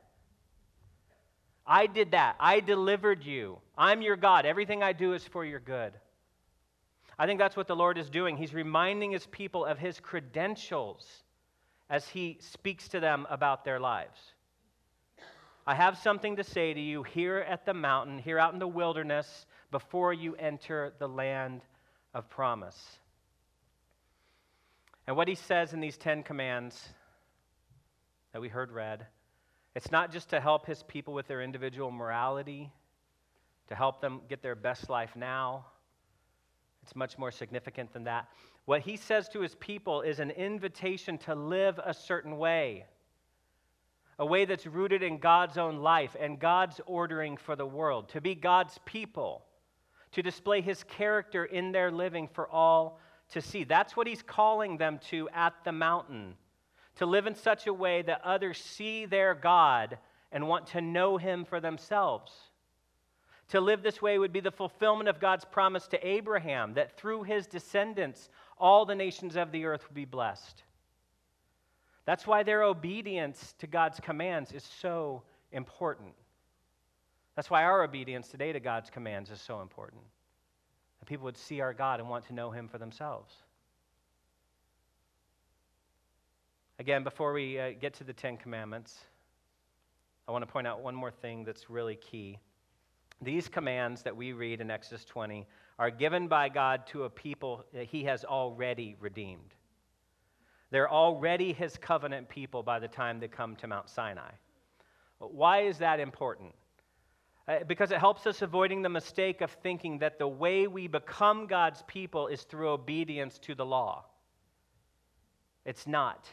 I 1.65 1.87
did 1.87 2.11
that. 2.11 2.35
I 2.41 2.59
delivered 2.59 3.23
you. 3.23 3.59
I'm 3.79 4.03
your 4.03 4.17
God. 4.17 4.45
Everything 4.45 4.83
I 4.83 4.93
do 4.93 5.13
is 5.13 5.23
for 5.23 5.45
your 5.45 5.61
good. 5.61 5.93
I 7.19 7.27
think 7.27 7.39
that's 7.39 7.57
what 7.57 7.69
the 7.69 7.77
Lord 7.77 7.97
is 7.97 8.11
doing. 8.11 8.37
He's 8.37 8.55
reminding 8.55 9.13
his 9.13 9.27
people 9.27 9.65
of 9.65 9.79
his 9.79 10.01
credentials 10.01 11.07
as 11.89 12.09
he 12.09 12.39
speaks 12.41 12.89
to 12.89 13.01
them 13.01 13.27
about 13.31 13.65
their 13.65 13.79
lives. 13.79 14.19
I 15.67 15.75
have 15.75 15.97
something 15.99 16.37
to 16.37 16.45
say 16.45 16.75
to 16.75 16.81
you 16.81 17.03
here 17.03 17.39
at 17.39 17.65
the 17.65 17.75
mountain, 17.75 18.19
here 18.19 18.39
out 18.39 18.53
in 18.53 18.59
the 18.59 18.67
wilderness, 18.67 19.47
before 19.71 20.13
you 20.13 20.35
enter 20.35 20.93
the 20.99 21.09
land 21.09 21.63
of 22.13 22.29
promise. 22.29 22.99
And 25.07 25.17
what 25.17 25.29
he 25.29 25.35
says 25.35 25.73
in 25.73 25.81
these 25.81 25.97
Ten 25.97 26.23
Commands 26.23 26.89
that 28.33 28.43
we 28.43 28.49
heard 28.49 28.73
read, 28.73 29.07
it's 29.75 29.91
not 29.91 30.13
just 30.13 30.31
to 30.31 30.41
help 30.41 30.67
his 30.67 30.83
people 30.83 31.15
with 31.15 31.29
their 31.29 31.43
individual 31.43 31.91
morality, 31.91 32.71
to 33.69 33.75
help 33.75 34.01
them 34.01 34.23
get 34.29 34.43
their 34.43 34.55
best 34.55 34.91
life 34.91 35.15
now 35.17 35.67
it's 36.85 36.95
much 36.95 37.17
more 37.17 37.31
significant 37.31 37.95
than 37.95 38.05
that. 38.05 38.29
What 38.67 38.83
he 38.83 38.99
says 38.99 39.31
to 39.31 39.41
his 39.41 39.55
people 39.55 40.03
is 40.03 40.21
an 40.21 40.31
invitation 40.31 41.17
to 41.19 41.35
live 41.35 41.81
a 41.83 41.95
certain 41.95 42.37
way, 42.37 42.85
a 44.19 44.27
way 44.27 44.45
that's 44.45 44.67
rooted 44.67 45.03
in 45.03 45.17
God's 45.17 45.57
own 45.57 45.79
life 45.79 46.15
and 46.21 46.39
God's 46.39 46.83
ordering 46.85 47.39
for 47.39 47.57
the 47.57 47.65
world, 47.65 48.11
to 48.11 48.21
be 48.21 48.35
God's 48.35 48.79
people, 48.85 49.47
to 50.13 50.23
display 50.23 50.61
his 50.61 50.85
character 50.85 51.47
in 51.47 51.73
their 51.73 51.91
living 51.91 52.29
for 52.29 52.51
all 52.51 53.01
to 53.31 53.41
see. 53.41 53.65
That's 53.65 53.97
what 53.97 54.07
he's 54.07 54.23
calling 54.23 54.77
them 54.77 55.01
to 55.09 55.31
at 55.31 55.55
the 55.65 55.73
mountain, 55.73 56.35
to 56.97 57.07
live 57.07 57.27
in 57.27 57.35
such 57.35 57.67
a 57.67 57.73
way 57.73 58.03
that 58.03 58.21
others 58.23 58.59
see 58.59 59.07
their 59.07 59.35
God 59.35 59.97
and 60.31 60.49
want 60.49 60.67
to 60.69 60.83
know 60.83 61.17
him 61.17 61.47
for 61.47 61.61
themselves. 61.61 62.31
To 63.49 63.61
live 63.61 63.83
this 63.83 64.01
way 64.01 64.19
would 64.19 64.33
be 64.33 64.41
the 64.41 64.51
fulfillment 64.51 65.09
of 65.09 65.21
God's 65.21 65.45
promise 65.45 65.87
to 65.89 66.07
Abraham 66.07 66.75
that 66.75 66.97
through 66.97 67.25
his 67.25 67.47
descendants, 67.47 68.31
all 68.59 68.87
the 68.87 68.95
nations 68.95 69.37
of 69.37 69.53
the 69.53 69.65
earth 69.67 69.85
would 69.89 69.95
be 69.95 70.05
blessed. 70.05 70.63
That's 72.07 72.27
why 72.27 72.43
their 72.43 72.63
obedience 72.63 73.55
to 73.59 73.67
God's 73.67 74.01
commands 74.01 74.53
is 74.53 74.63
so 74.63 75.23
important. 75.53 76.15
That's 77.37 77.51
why 77.51 77.65
our 77.65 77.83
obedience 77.83 78.29
today 78.29 78.53
to 78.53 78.61
God's 78.61 78.91
commands 78.91 79.31
is 79.31 79.41
so 79.41 79.61
important. 79.61 80.03
That 81.01 81.07
people 81.07 81.25
would 81.25 81.37
see 81.37 81.61
our 81.61 81.75
God 81.75 82.01
and 82.01 82.09
want 82.09 82.27
to 82.27 82.35
know 82.35 82.51
him 82.51 82.69
for 82.69 82.79
themselves. 82.79 83.35
Again, 86.79 87.05
before 87.05 87.33
we 87.33 87.59
uh, 87.59 87.71
get 87.81 87.95
to 87.95 88.05
the 88.05 88.13
Ten 88.13 88.37
Commandments, 88.37 88.99
I 90.27 90.33
want 90.33 90.43
to 90.43 90.51
point 90.51 90.67
out 90.67 90.81
one 90.81 90.95
more 90.95 91.11
thing 91.11 91.45
that's 91.45 91.71
really 91.71 91.97
key. 91.97 92.39
These 93.23 93.49
commands 93.49 94.03
that 94.03 94.17
we 94.17 94.33
read 94.33 94.61
in 94.61 94.71
Exodus 94.71 95.05
20 95.05 95.47
are 95.79 95.91
given 95.91 96.29
by 96.29 96.49
God 96.49 96.87
to 96.89 97.05
a 97.05 97.11
people 97.11 97.65
that 97.73 97.87
He 97.87 98.05
has 98.05 98.25
already 98.25 98.97
redeemed. 99.01 99.55
They're 100.71 100.91
already 100.91 101.53
His 101.53 101.77
covenant 101.77 102.29
people 102.29 102.63
by 102.63 102.79
the 102.79 102.89
time 102.89 103.21
they 103.21 103.29
come 103.29 103.57
to 103.57 103.67
Mount 103.67 103.89
Sinai. 103.89 104.31
Why 105.19 105.63
is 105.63 105.79
that 105.79 106.01
important? 106.01 106.55
Uh, 107.47 107.59
because 107.67 107.91
it 107.91 107.99
helps 107.99 108.27
us 108.27 108.41
avoiding 108.41 108.83
the 108.83 108.89
mistake 108.89 109.43
of 109.43 109.51
thinking 109.63 109.99
that 109.99 110.19
the 110.19 110.29
way 110.29 110.67
we 110.67 110.89
become 110.89 111.47
God's 111.47 111.83
people 111.87 112.27
is 112.29 112.43
through 112.43 112.71
obedience 112.71 113.39
to 113.41 113.55
the 113.55 113.67
law. 113.67 114.05
It's 115.67 115.87
not. 115.87 116.27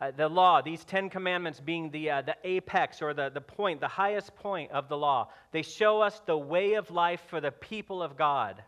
Uh, 0.00 0.10
the 0.16 0.28
law, 0.28 0.62
these 0.62 0.82
Ten 0.84 1.10
Commandments 1.10 1.60
being 1.60 1.90
the, 1.90 2.10
uh, 2.10 2.22
the 2.22 2.36
apex 2.42 3.02
or 3.02 3.12
the, 3.12 3.28
the 3.28 3.40
point, 3.40 3.80
the 3.80 3.88
highest 3.88 4.34
point 4.36 4.70
of 4.70 4.88
the 4.88 4.96
law, 4.96 5.28
they 5.52 5.62
show 5.62 6.00
us 6.00 6.20
the 6.24 6.36
way 6.36 6.74
of 6.74 6.90
life 6.90 7.20
for 7.28 7.40
the 7.40 7.50
people 7.50 8.02
of 8.02 8.16
God. 8.16 8.62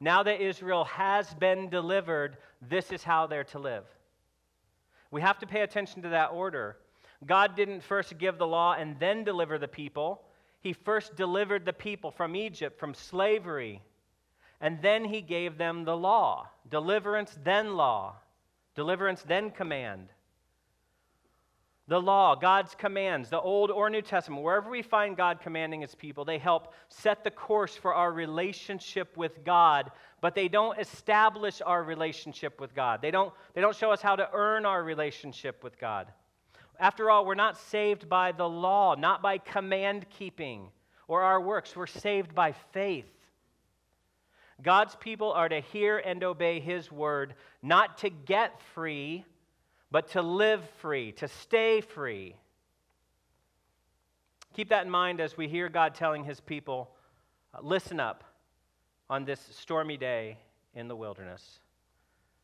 Now 0.00 0.22
that 0.22 0.40
Israel 0.40 0.84
has 0.84 1.32
been 1.34 1.68
delivered, 1.68 2.38
this 2.62 2.90
is 2.90 3.02
how 3.02 3.26
they're 3.26 3.44
to 3.44 3.58
live. 3.58 3.84
We 5.10 5.20
have 5.20 5.38
to 5.40 5.46
pay 5.46 5.60
attention 5.60 6.02
to 6.02 6.08
that 6.10 6.30
order. 6.32 6.78
God 7.26 7.54
didn't 7.54 7.82
first 7.82 8.16
give 8.18 8.38
the 8.38 8.46
law 8.46 8.74
and 8.74 8.98
then 8.98 9.24
deliver 9.24 9.58
the 9.58 9.68
people. 9.68 10.22
He 10.60 10.72
first 10.72 11.16
delivered 11.16 11.66
the 11.66 11.72
people 11.74 12.10
from 12.10 12.34
Egypt, 12.34 12.80
from 12.80 12.94
slavery, 12.94 13.82
and 14.60 14.80
then 14.80 15.04
he 15.04 15.20
gave 15.20 15.58
them 15.58 15.84
the 15.84 15.96
law. 15.96 16.48
Deliverance, 16.70 17.36
then 17.44 17.76
law. 17.76 18.16
Deliverance, 18.74 19.22
then 19.22 19.50
command. 19.50 20.08
The 21.86 22.00
law, 22.00 22.34
God's 22.34 22.74
commands, 22.74 23.28
the 23.28 23.40
Old 23.40 23.70
or 23.70 23.90
New 23.90 24.00
Testament, 24.00 24.42
wherever 24.42 24.70
we 24.70 24.80
find 24.80 25.18
God 25.18 25.40
commanding 25.42 25.82
his 25.82 25.94
people, 25.94 26.24
they 26.24 26.38
help 26.38 26.72
set 26.88 27.24
the 27.24 27.30
course 27.30 27.76
for 27.76 27.92
our 27.92 28.10
relationship 28.10 29.14
with 29.18 29.44
God, 29.44 29.90
but 30.22 30.34
they 30.34 30.48
don't 30.48 30.78
establish 30.78 31.60
our 31.60 31.84
relationship 31.84 32.58
with 32.58 32.74
God. 32.74 33.02
They 33.02 33.10
don't, 33.10 33.34
they 33.52 33.60
don't 33.60 33.76
show 33.76 33.90
us 33.90 34.00
how 34.00 34.16
to 34.16 34.30
earn 34.32 34.64
our 34.64 34.82
relationship 34.82 35.62
with 35.62 35.78
God. 35.78 36.10
After 36.80 37.10
all, 37.10 37.26
we're 37.26 37.34
not 37.34 37.58
saved 37.58 38.08
by 38.08 38.32
the 38.32 38.48
law, 38.48 38.94
not 38.94 39.20
by 39.20 39.36
command 39.36 40.06
keeping 40.08 40.68
or 41.06 41.22
our 41.22 41.40
works. 41.40 41.76
We're 41.76 41.86
saved 41.86 42.34
by 42.34 42.52
faith. 42.72 43.10
God's 44.62 44.96
people 44.96 45.32
are 45.32 45.50
to 45.50 45.60
hear 45.60 45.98
and 45.98 46.24
obey 46.24 46.60
his 46.60 46.90
word, 46.90 47.34
not 47.62 47.98
to 47.98 48.08
get 48.08 48.58
free 48.74 49.24
but 49.94 50.08
to 50.08 50.22
live 50.22 50.60
free, 50.80 51.12
to 51.12 51.28
stay 51.28 51.80
free. 51.80 52.34
Keep 54.52 54.70
that 54.70 54.84
in 54.84 54.90
mind 54.90 55.20
as 55.20 55.36
we 55.36 55.46
hear 55.46 55.68
God 55.68 55.94
telling 55.94 56.24
his 56.24 56.40
people, 56.40 56.90
uh, 57.54 57.58
listen 57.62 58.00
up 58.00 58.24
on 59.08 59.24
this 59.24 59.38
stormy 59.52 59.96
day 59.96 60.36
in 60.74 60.88
the 60.88 60.96
wilderness. 60.96 61.60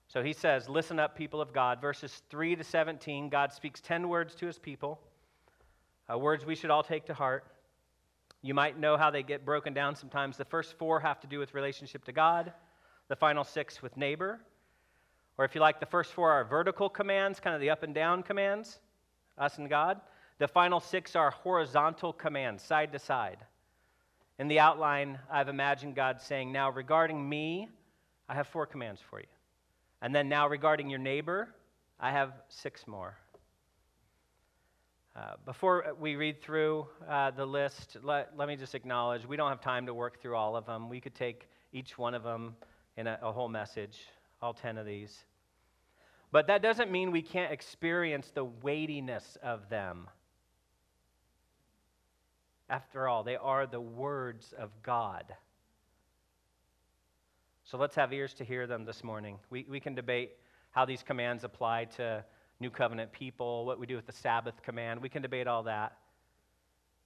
So 0.07 0.23
he 0.23 0.33
says, 0.33 0.69
Listen 0.69 1.01
up, 1.01 1.17
people 1.17 1.41
of 1.41 1.53
God. 1.53 1.81
Verses 1.81 2.23
3 2.31 2.55
to 2.55 2.63
17, 2.63 3.29
God 3.31 3.53
speaks 3.53 3.81
10 3.81 4.09
words 4.09 4.37
to 4.37 4.47
his 4.47 4.61
people, 4.61 5.01
uh, 6.09 6.17
words 6.17 6.47
we 6.47 6.55
should 6.55 6.71
all 6.71 6.85
take 6.85 7.07
to 7.07 7.15
heart. 7.15 7.45
You 8.43 8.55
might 8.55 8.79
know 8.79 8.97
how 8.97 9.11
they 9.11 9.25
get 9.25 9.45
broken 9.45 9.75
down 9.75 9.97
sometimes. 9.97 10.37
The 10.37 10.45
first 10.45 10.79
four 10.79 11.01
have 11.01 11.19
to 11.19 11.27
do 11.27 11.41
with 11.41 11.53
relationship 11.53 12.05
to 12.05 12.13
God, 12.13 12.53
the 13.09 13.17
final 13.17 13.43
six 13.43 13.83
with 13.83 13.97
neighbor, 13.97 14.39
or 15.39 15.45
if 15.45 15.55
you 15.55 15.61
like, 15.61 15.81
the 15.81 15.87
first 15.87 16.13
four 16.13 16.31
are 16.31 16.45
vertical 16.45 16.89
commands, 16.89 17.41
kind 17.41 17.55
of 17.55 17.61
the 17.61 17.71
up 17.71 17.83
and 17.83 17.95
down 17.95 18.23
commands, 18.23 18.81
us 19.39 19.59
and 19.59 19.69
God. 19.69 20.01
The 20.39 20.49
final 20.49 20.81
six 20.81 21.17
are 21.17 21.31
horizontal 21.31 22.13
commands, 22.13 22.63
side 22.63 22.93
to 22.93 22.99
side. 22.99 23.39
In 24.39 24.49
the 24.49 24.59
outline, 24.59 25.19
I've 25.31 25.49
imagined 25.49 25.95
God 25.95 26.21
saying, 26.21 26.51
Now 26.51 26.71
regarding 26.71 27.29
me, 27.29 27.69
I 28.29 28.35
have 28.35 28.49
four 28.49 28.67
commands 28.67 29.01
for 29.11 29.21
you. 29.21 29.27
And 30.03 30.15
then 30.15 30.29
now 30.29 30.49
regarding 30.49 30.89
your 30.89 30.99
neighbor, 30.99 31.55
I 31.99 32.11
have 32.11 32.33
six 32.49 32.87
more. 32.87 33.19
Uh, 35.15 35.35
before 35.45 35.95
we 36.01 36.17
read 36.17 36.41
through 36.41 36.87
uh, 37.09 37.33
the 37.33 37.45
list, 37.45 37.99
let, 38.03 38.31
let 38.37 38.49
me 38.49 38.57
just 38.57 38.75
acknowledge 38.75 39.27
we 39.27 39.37
don't 39.37 39.49
have 39.49 39.61
time 39.61 39.85
to 39.85 39.93
work 39.93 40.23
through 40.23 40.37
all 40.37 40.57
of 40.57 40.65
them. 40.65 40.89
We 40.89 41.01
could 41.01 41.15
take 41.15 41.49
each 41.73 41.99
one 41.99 42.15
of 42.15 42.23
them 42.23 42.55
in 42.97 43.07
a, 43.07 43.19
a 43.21 43.33
whole 43.33 43.49
message, 43.49 43.99
all 44.43 44.55
10 44.55 44.79
of 44.79 44.87
these. 44.87 45.25
But 46.33 46.47
that 46.47 46.63
doesn't 46.63 46.91
mean 46.91 47.11
we 47.11 47.23
can't 47.23 47.53
experience 47.53 48.31
the 48.35 48.45
weightiness 48.45 49.37
of 49.43 49.69
them. 49.69 50.09
After 52.69 53.09
all, 53.09 53.25
they 53.25 53.37
are 53.37 53.67
the 53.67 53.81
words 53.81 54.55
of 54.57 54.71
God. 54.83 55.25
So 57.65 57.77
let's 57.79 57.97
have 57.97 58.13
ears 58.13 58.33
to 58.35 58.45
hear 58.45 58.67
them 58.67 58.85
this 58.85 59.03
morning. 59.03 59.39
We, 59.51 59.67
we 59.69 59.81
can 59.81 59.95
debate 59.95 60.33
how 60.71 60.85
these 60.85 61.03
commands 61.03 61.43
apply 61.43 61.87
to 61.97 62.25
New 62.61 62.71
Covenant 62.71 63.13
people, 63.13 63.65
what 63.65 63.81
we 63.81 63.87
do 63.87 63.97
with 63.97 64.07
the 64.07 64.13
Sabbath 64.13 64.63
command. 64.63 65.03
We 65.03 65.09
can 65.09 65.23
debate 65.23 65.49
all 65.49 65.65
that. 65.65 65.97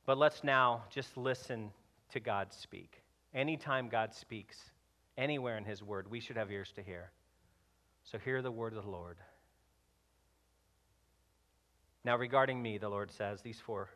But 0.05 0.19
let's 0.19 0.45
now 0.45 0.85
just 0.91 1.17
listen 1.17 1.71
to 2.13 2.21
God 2.21 2.53
speak. 2.53 3.01
Anytime 3.33 3.89
God 3.89 4.15
speaks, 4.15 4.59
anywhere 5.17 5.57
in 5.57 5.65
His 5.65 5.83
Word, 5.83 6.11
we 6.11 6.21
should 6.21 6.37
have 6.37 6.51
ears 6.51 6.73
to 6.77 6.83
hear. 6.83 7.11
So 8.05 8.19
hear 8.19 8.43
the 8.43 8.51
word 8.51 8.75
of 8.75 8.85
the 8.85 8.91
Lord. 8.91 9.17
Now, 12.05 12.17
regarding 12.17 12.61
me, 12.63 12.79
the 12.79 12.89
Lord 12.89 13.11
says, 13.11 13.41
these 13.41 13.59
four 13.59 13.89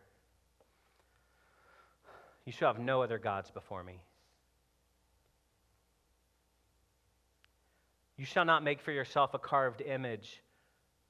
you 2.49 2.53
shall 2.53 2.73
have 2.73 2.83
no 2.83 3.03
other 3.03 3.19
gods 3.19 3.50
before 3.50 3.83
me. 3.83 4.00
You 8.17 8.25
shall 8.25 8.47
not 8.47 8.65
make 8.65 8.80
for 8.80 8.91
yourself 8.91 9.35
a 9.35 9.39
carved 9.39 9.82
image 9.82 10.43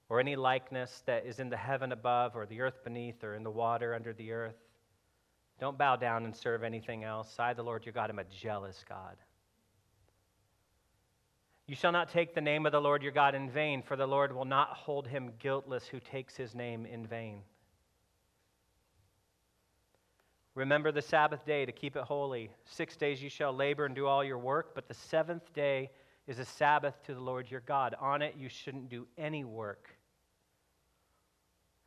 or 0.09 0.19
any 0.19 0.35
likeness 0.35 1.05
that 1.07 1.27
is 1.27 1.39
in 1.39 1.49
the 1.49 1.57
heaven 1.57 1.93
above 1.93 2.35
or 2.35 2.45
the 2.45 2.61
earth 2.61 2.83
beneath 2.83 3.23
or 3.23 3.37
in 3.37 3.45
the 3.45 3.53
water 3.53 3.95
under 3.95 4.13
the 4.13 4.33
earth. 4.33 4.57
Don't 5.61 5.79
bow 5.79 5.95
down 5.95 6.25
and 6.25 6.35
serve 6.35 6.65
anything 6.65 7.05
else. 7.05 7.33
I, 7.39 7.55
the 7.55 7.63
Lord 7.63 7.87
your 7.87 7.93
God, 7.93 8.11
am 8.11 8.19
a 8.19 8.25
jealous 8.25 8.85
God. 8.89 9.17
You 11.69 11.75
shall 11.75 11.93
not 11.93 12.09
take 12.09 12.35
the 12.35 12.41
name 12.41 12.65
of 12.65 12.73
the 12.73 12.81
Lord 12.81 13.03
your 13.03 13.13
God 13.13 13.35
in 13.35 13.51
vain, 13.51 13.83
for 13.83 13.95
the 13.95 14.07
Lord 14.07 14.35
will 14.35 14.47
not 14.47 14.71
hold 14.71 15.07
him 15.07 15.35
guiltless 15.39 15.87
who 15.87 16.01
takes 16.01 16.35
his 16.35 16.55
name 16.55 16.87
in 16.87 17.07
vain. 17.07 17.43
Remember 20.55 20.91
the 20.91 21.03
Sabbath 21.03 21.45
day 21.45 21.67
to 21.67 21.73
keep 21.73 21.95
it 21.95 22.05
holy. 22.05 22.51
Six 22.65 22.97
days 22.97 23.23
you 23.23 23.29
shall 23.29 23.53
labor 23.53 23.85
and 23.85 23.95
do 23.95 24.07
all 24.07 24.25
your 24.25 24.39
work, 24.39 24.75
but 24.75 24.89
the 24.89 24.95
seventh 24.95 25.53
day 25.53 25.91
is 26.27 26.39
a 26.39 26.45
Sabbath 26.47 27.03
to 27.05 27.13
the 27.13 27.21
Lord 27.21 27.51
your 27.51 27.61
God. 27.61 27.95
On 28.01 28.23
it 28.23 28.35
you 28.39 28.49
shouldn't 28.49 28.89
do 28.89 29.07
any 29.19 29.45
work. 29.45 29.91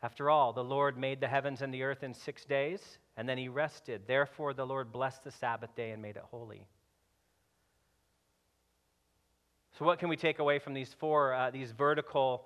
After 0.03 0.29
all, 0.29 0.53
the 0.53 0.63
Lord 0.63 0.95
made 0.95 1.19
the 1.19 1.27
heavens 1.27 1.63
and 1.63 1.73
the 1.73 1.81
earth 1.81 2.03
in 2.03 2.13
six 2.13 2.45
days, 2.45 2.99
and 3.17 3.27
then 3.27 3.39
he 3.39 3.49
rested. 3.49 4.03
Therefore, 4.05 4.53
the 4.53 4.65
Lord 4.65 4.91
blessed 4.91 5.23
the 5.23 5.31
Sabbath 5.31 5.73
day 5.75 5.89
and 5.89 6.03
made 6.03 6.17
it 6.17 6.23
holy. 6.29 6.67
So, 9.77 9.85
what 9.85 9.99
can 9.99 10.09
we 10.09 10.17
take 10.17 10.39
away 10.39 10.59
from 10.59 10.73
these 10.73 10.93
four, 10.93 11.33
uh, 11.33 11.49
these 11.49 11.71
vertical 11.71 12.45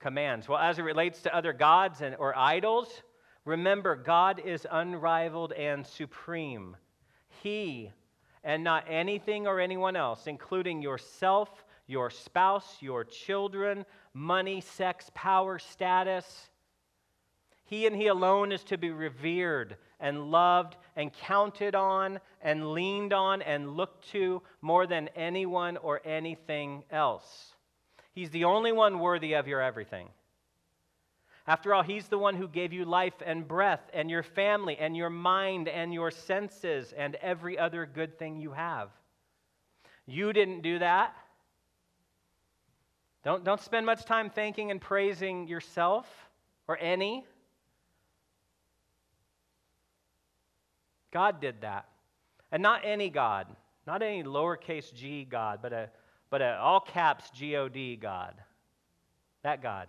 commands? 0.00 0.48
Well, 0.48 0.58
as 0.58 0.78
it 0.78 0.82
relates 0.82 1.22
to 1.22 1.34
other 1.34 1.52
gods 1.52 2.00
and, 2.00 2.16
or 2.16 2.36
idols, 2.36 3.02
remember 3.44 3.94
God 3.94 4.40
is 4.44 4.66
unrivaled 4.70 5.52
and 5.52 5.86
supreme. 5.86 6.76
He 7.42 7.92
and 8.44 8.64
not 8.64 8.84
anything 8.88 9.46
or 9.46 9.60
anyone 9.60 9.96
else, 9.96 10.26
including 10.26 10.82
yourself, 10.82 11.64
your 11.86 12.10
spouse, 12.10 12.76
your 12.80 13.04
children, 13.04 13.84
money, 14.14 14.60
sex, 14.60 15.10
power, 15.14 15.58
status. 15.58 16.50
He 17.64 17.86
and 17.86 17.94
He 17.94 18.08
alone 18.08 18.52
is 18.52 18.64
to 18.64 18.78
be 18.78 18.90
revered 18.90 19.76
and 20.00 20.30
loved 20.30 20.76
and 20.96 21.12
counted 21.12 21.74
on 21.74 22.20
and 22.42 22.72
leaned 22.72 23.12
on 23.12 23.42
and 23.42 23.76
looked 23.76 24.10
to 24.10 24.42
more 24.60 24.86
than 24.86 25.08
anyone 25.16 25.76
or 25.76 26.00
anything 26.04 26.84
else. 26.90 27.54
He's 28.12 28.30
the 28.30 28.44
only 28.44 28.72
one 28.72 28.98
worthy 28.98 29.34
of 29.34 29.46
your 29.46 29.60
everything. 29.60 30.08
After 31.46 31.74
all, 31.74 31.82
He's 31.82 32.08
the 32.08 32.18
one 32.18 32.36
who 32.36 32.46
gave 32.46 32.72
you 32.72 32.84
life 32.84 33.14
and 33.24 33.48
breath 33.48 33.80
and 33.94 34.10
your 34.10 34.22
family 34.22 34.76
and 34.78 34.96
your 34.96 35.08
mind 35.08 35.66
and 35.66 35.94
your 35.94 36.10
senses 36.10 36.92
and 36.96 37.14
every 37.16 37.58
other 37.58 37.86
good 37.86 38.18
thing 38.18 38.36
you 38.36 38.52
have. 38.52 38.90
You 40.06 40.32
didn't 40.32 40.62
do 40.62 40.78
that. 40.78 41.14
Don't, 43.24 43.44
don't 43.44 43.60
spend 43.60 43.86
much 43.86 44.04
time 44.04 44.30
thanking 44.30 44.70
and 44.70 44.80
praising 44.80 45.48
yourself 45.48 46.06
or 46.66 46.78
any. 46.78 47.26
God 51.10 51.40
did 51.40 51.60
that. 51.62 51.86
And 52.50 52.62
not 52.62 52.82
any 52.84 53.10
God, 53.10 53.46
not 53.86 54.02
any 54.02 54.22
lowercase 54.22 54.92
g 54.94 55.26
God, 55.28 55.60
but 55.62 55.72
a, 55.72 55.90
but 56.30 56.42
a 56.42 56.58
all 56.58 56.80
caps 56.80 57.30
G 57.30 57.56
O 57.56 57.68
D 57.68 57.96
God. 57.96 58.34
That 59.42 59.62
God. 59.62 59.88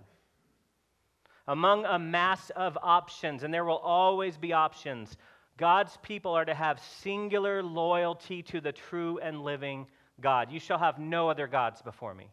Among 1.47 1.85
a 1.85 1.97
mass 1.97 2.51
of 2.51 2.77
options, 2.81 3.43
and 3.43 3.53
there 3.53 3.65
will 3.65 3.77
always 3.77 4.37
be 4.37 4.53
options, 4.53 5.17
God's 5.57 5.97
people 6.03 6.31
are 6.33 6.45
to 6.45 6.53
have 6.53 6.79
singular 7.01 7.63
loyalty 7.63 8.43
to 8.43 8.61
the 8.61 8.71
true 8.71 9.19
and 9.19 9.41
living 9.41 9.87
God. 10.21 10.51
You 10.51 10.59
shall 10.59 10.77
have 10.77 10.99
no 10.99 11.29
other 11.29 11.47
gods 11.47 11.81
before 11.81 12.13
me. 12.13 12.27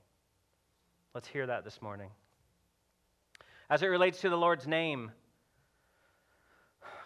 Let's 1.14 1.28
hear 1.28 1.46
that 1.46 1.64
this 1.64 1.80
morning. 1.80 2.10
As 3.70 3.82
it 3.82 3.86
relates 3.86 4.20
to 4.20 4.28
the 4.28 4.36
Lord's 4.36 4.66
name, 4.66 5.10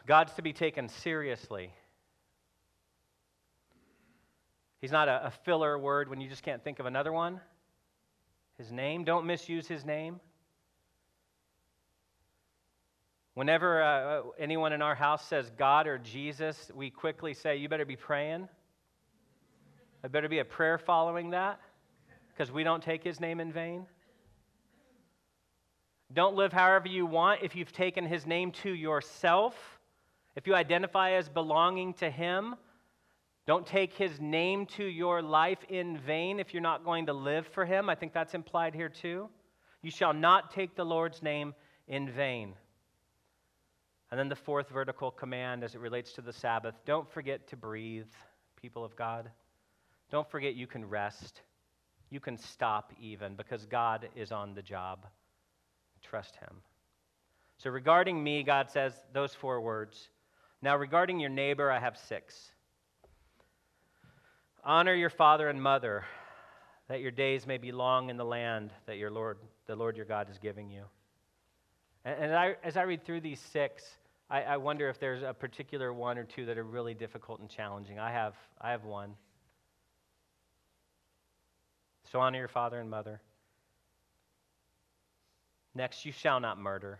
God's 0.06 0.32
to 0.34 0.42
be 0.42 0.52
taken 0.52 0.88
seriously. 0.88 1.72
He's 4.80 4.92
not 4.92 5.08
a, 5.08 5.26
a, 5.26 5.30
filler 5.30 5.78
word 5.78 6.08
when 6.08 6.20
you 6.20 6.28
just 6.28 6.42
can't 6.42 6.64
think 6.64 6.78
of 6.78 6.86
another 6.86 7.12
one. 7.12 7.40
His 8.56 8.72
name, 8.72 9.04
don't 9.04 9.26
misuse 9.26 9.66
his 9.66 9.84
name. 9.84 10.20
Whenever 13.34 13.82
uh, 13.82 14.22
anyone 14.38 14.72
in 14.72 14.82
our 14.82 14.94
house 14.94 15.26
says 15.26 15.50
God 15.56 15.86
or 15.86 15.98
Jesus, 15.98 16.70
we 16.74 16.90
quickly 16.90 17.34
say, 17.34 17.56
You 17.56 17.68
better 17.68 17.84
be 17.84 17.96
praying. 17.96 18.48
There 20.02 20.10
better 20.10 20.28
be 20.28 20.38
a 20.38 20.44
prayer 20.44 20.78
following 20.78 21.30
that 21.30 21.60
because 22.28 22.50
we 22.50 22.64
don't 22.64 22.82
take 22.82 23.04
his 23.04 23.20
name 23.20 23.38
in 23.38 23.52
vain. 23.52 23.86
Don't 26.12 26.34
live 26.34 26.52
however 26.52 26.88
you 26.88 27.06
want 27.06 27.42
if 27.42 27.54
you've 27.54 27.72
taken 27.72 28.06
his 28.06 28.26
name 28.26 28.50
to 28.62 28.70
yourself. 28.70 29.79
If 30.36 30.46
you 30.46 30.54
identify 30.54 31.12
as 31.12 31.28
belonging 31.28 31.94
to 31.94 32.10
Him, 32.10 32.54
don't 33.46 33.66
take 33.66 33.94
His 33.94 34.20
name 34.20 34.66
to 34.76 34.84
your 34.84 35.22
life 35.22 35.58
in 35.68 35.98
vain 35.98 36.38
if 36.38 36.54
you're 36.54 36.62
not 36.62 36.84
going 36.84 37.06
to 37.06 37.12
live 37.12 37.46
for 37.48 37.64
Him. 37.64 37.88
I 37.88 37.94
think 37.94 38.12
that's 38.12 38.34
implied 38.34 38.74
here 38.74 38.88
too. 38.88 39.28
You 39.82 39.90
shall 39.90 40.12
not 40.12 40.52
take 40.52 40.76
the 40.76 40.84
Lord's 40.84 41.22
name 41.22 41.54
in 41.88 42.10
vain. 42.10 42.54
And 44.10 44.18
then 44.18 44.28
the 44.28 44.36
fourth 44.36 44.68
vertical 44.68 45.10
command 45.10 45.64
as 45.64 45.74
it 45.74 45.80
relates 45.80 46.12
to 46.14 46.20
the 46.20 46.32
Sabbath 46.32 46.74
don't 46.84 47.10
forget 47.10 47.48
to 47.48 47.56
breathe, 47.56 48.10
people 48.60 48.84
of 48.84 48.96
God. 48.96 49.30
Don't 50.10 50.28
forget 50.30 50.54
you 50.54 50.66
can 50.66 50.84
rest. 50.84 51.42
You 52.10 52.20
can 52.20 52.36
stop 52.36 52.92
even 53.00 53.36
because 53.36 53.66
God 53.66 54.08
is 54.16 54.32
on 54.32 54.54
the 54.54 54.62
job. 54.62 55.06
Trust 56.02 56.36
Him. 56.36 56.62
So, 57.58 57.70
regarding 57.70 58.22
me, 58.22 58.42
God 58.42 58.70
says 58.70 58.94
those 59.12 59.34
four 59.34 59.60
words. 59.60 60.08
Now, 60.62 60.76
regarding 60.76 61.18
your 61.18 61.30
neighbor, 61.30 61.70
I 61.70 61.78
have 61.78 61.96
six. 61.96 62.52
Honor 64.62 64.94
your 64.94 65.10
father 65.10 65.48
and 65.48 65.62
mother, 65.62 66.04
that 66.88 67.00
your 67.00 67.10
days 67.10 67.46
may 67.46 67.56
be 67.56 67.72
long 67.72 68.10
in 68.10 68.18
the 68.18 68.24
land 68.24 68.72
that 68.86 68.98
your 68.98 69.10
Lord, 69.10 69.38
the 69.66 69.74
Lord 69.74 69.96
your 69.96 70.04
God 70.04 70.28
is 70.30 70.38
giving 70.38 70.68
you. 70.68 70.84
And, 72.04 72.24
and 72.24 72.34
I, 72.34 72.56
as 72.62 72.76
I 72.76 72.82
read 72.82 73.04
through 73.04 73.22
these 73.22 73.40
six, 73.40 73.84
I, 74.28 74.42
I 74.42 74.56
wonder 74.58 74.90
if 74.90 75.00
there's 75.00 75.22
a 75.22 75.32
particular 75.32 75.94
one 75.94 76.18
or 76.18 76.24
two 76.24 76.44
that 76.46 76.58
are 76.58 76.64
really 76.64 76.94
difficult 76.94 77.40
and 77.40 77.48
challenging. 77.48 77.98
I 77.98 78.12
have, 78.12 78.34
I 78.60 78.70
have 78.70 78.84
one. 78.84 79.14
So 82.12 82.20
honor 82.20 82.38
your 82.38 82.48
father 82.48 82.80
and 82.80 82.90
mother. 82.90 83.22
Next, 85.74 86.04
you 86.04 86.12
shall 86.12 86.40
not 86.40 86.58
murder. 86.58 86.98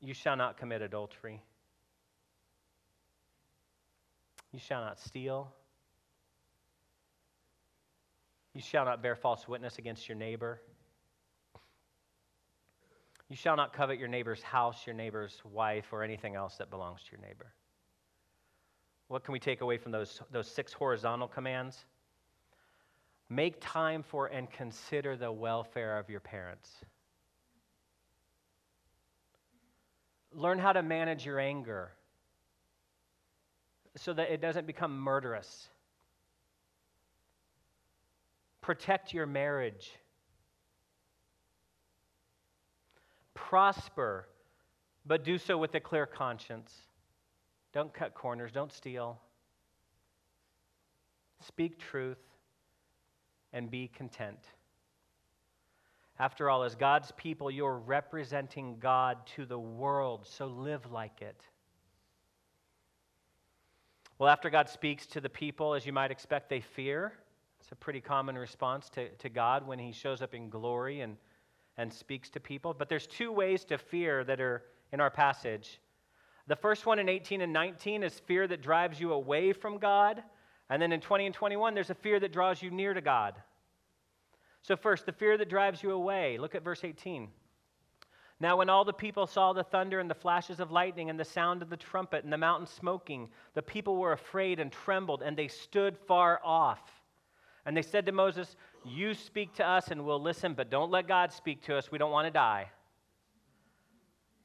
You 0.00 0.14
shall 0.14 0.36
not 0.36 0.56
commit 0.56 0.82
adultery. 0.82 1.42
You 4.52 4.58
shall 4.58 4.80
not 4.80 4.98
steal. 4.98 5.52
You 8.54 8.60
shall 8.60 8.84
not 8.84 9.02
bear 9.02 9.16
false 9.16 9.46
witness 9.46 9.78
against 9.78 10.08
your 10.08 10.16
neighbor. 10.16 10.60
You 13.28 13.36
shall 13.36 13.56
not 13.56 13.72
covet 13.72 13.98
your 13.98 14.08
neighbor's 14.08 14.42
house, 14.42 14.86
your 14.86 14.94
neighbor's 14.94 15.42
wife, 15.44 15.92
or 15.92 16.02
anything 16.02 16.34
else 16.34 16.56
that 16.56 16.70
belongs 16.70 17.00
to 17.02 17.12
your 17.12 17.20
neighbor. 17.20 17.52
What 19.08 19.24
can 19.24 19.32
we 19.32 19.38
take 19.38 19.60
away 19.60 19.76
from 19.76 19.92
those, 19.92 20.20
those 20.30 20.46
six 20.46 20.72
horizontal 20.72 21.28
commands? 21.28 21.84
Make 23.28 23.56
time 23.60 24.02
for 24.02 24.26
and 24.28 24.50
consider 24.50 25.16
the 25.16 25.30
welfare 25.30 25.98
of 25.98 26.08
your 26.08 26.20
parents. 26.20 26.70
Learn 30.32 30.58
how 30.58 30.72
to 30.72 30.82
manage 30.82 31.24
your 31.24 31.40
anger 31.40 31.90
so 33.96 34.12
that 34.12 34.30
it 34.30 34.40
doesn't 34.40 34.66
become 34.66 34.98
murderous. 34.98 35.68
Protect 38.60 39.14
your 39.14 39.26
marriage. 39.26 39.92
Prosper, 43.34 44.28
but 45.06 45.24
do 45.24 45.38
so 45.38 45.56
with 45.56 45.74
a 45.74 45.80
clear 45.80 46.06
conscience. 46.06 46.72
Don't 47.72 47.92
cut 47.92 48.14
corners, 48.14 48.52
don't 48.52 48.72
steal. 48.72 49.20
Speak 51.46 51.78
truth 51.78 52.18
and 53.52 53.70
be 53.70 53.88
content. 53.88 54.38
After 56.20 56.50
all, 56.50 56.64
as 56.64 56.74
God's 56.74 57.12
people, 57.12 57.50
you're 57.50 57.78
representing 57.78 58.78
God 58.80 59.18
to 59.36 59.46
the 59.46 59.58
world, 59.58 60.26
so 60.26 60.46
live 60.46 60.90
like 60.90 61.22
it. 61.22 61.40
Well, 64.18 64.28
after 64.28 64.50
God 64.50 64.68
speaks 64.68 65.06
to 65.08 65.20
the 65.20 65.28
people, 65.28 65.74
as 65.74 65.86
you 65.86 65.92
might 65.92 66.10
expect, 66.10 66.50
they 66.50 66.60
fear. 66.60 67.12
It's 67.60 67.70
a 67.70 67.76
pretty 67.76 68.00
common 68.00 68.36
response 68.36 68.88
to, 68.90 69.08
to 69.10 69.28
God 69.28 69.64
when 69.64 69.78
He 69.78 69.92
shows 69.92 70.20
up 70.20 70.34
in 70.34 70.50
glory 70.50 71.02
and, 71.02 71.16
and 71.76 71.92
speaks 71.92 72.28
to 72.30 72.40
people. 72.40 72.74
But 72.74 72.88
there's 72.88 73.06
two 73.06 73.30
ways 73.30 73.64
to 73.66 73.78
fear 73.78 74.24
that 74.24 74.40
are 74.40 74.64
in 74.92 75.00
our 75.00 75.10
passage. 75.10 75.80
The 76.48 76.56
first 76.56 76.84
one 76.84 76.98
in 76.98 77.08
18 77.08 77.42
and 77.42 77.52
19 77.52 78.02
is 78.02 78.18
fear 78.20 78.48
that 78.48 78.60
drives 78.60 78.98
you 78.98 79.12
away 79.12 79.52
from 79.52 79.78
God. 79.78 80.24
And 80.68 80.82
then 80.82 80.90
in 80.90 81.00
20 81.00 81.26
and 81.26 81.34
21, 81.34 81.74
there's 81.74 81.90
a 81.90 81.94
fear 81.94 82.18
that 82.18 82.32
draws 82.32 82.60
you 82.60 82.72
near 82.72 82.94
to 82.94 83.00
God. 83.00 83.34
So, 84.62 84.76
first, 84.76 85.06
the 85.06 85.12
fear 85.12 85.38
that 85.38 85.48
drives 85.48 85.82
you 85.82 85.92
away. 85.92 86.38
Look 86.38 86.54
at 86.54 86.64
verse 86.64 86.84
18. 86.84 87.28
Now, 88.40 88.56
when 88.56 88.70
all 88.70 88.84
the 88.84 88.92
people 88.92 89.26
saw 89.26 89.52
the 89.52 89.64
thunder 89.64 89.98
and 89.98 90.08
the 90.08 90.14
flashes 90.14 90.60
of 90.60 90.70
lightning 90.70 91.10
and 91.10 91.18
the 91.18 91.24
sound 91.24 91.60
of 91.60 91.70
the 91.70 91.76
trumpet 91.76 92.22
and 92.22 92.32
the 92.32 92.38
mountain 92.38 92.68
smoking, 92.68 93.28
the 93.54 93.62
people 93.62 93.96
were 93.96 94.12
afraid 94.12 94.60
and 94.60 94.70
trembled, 94.70 95.22
and 95.22 95.36
they 95.36 95.48
stood 95.48 95.96
far 96.06 96.40
off. 96.44 96.80
And 97.66 97.76
they 97.76 97.82
said 97.82 98.06
to 98.06 98.12
Moses, 98.12 98.56
You 98.84 99.12
speak 99.12 99.54
to 99.54 99.66
us 99.66 99.88
and 99.88 100.04
we'll 100.04 100.22
listen, 100.22 100.54
but 100.54 100.70
don't 100.70 100.90
let 100.90 101.08
God 101.08 101.32
speak 101.32 101.62
to 101.62 101.76
us. 101.76 101.90
We 101.90 101.98
don't 101.98 102.12
want 102.12 102.26
to 102.26 102.30
die. 102.30 102.70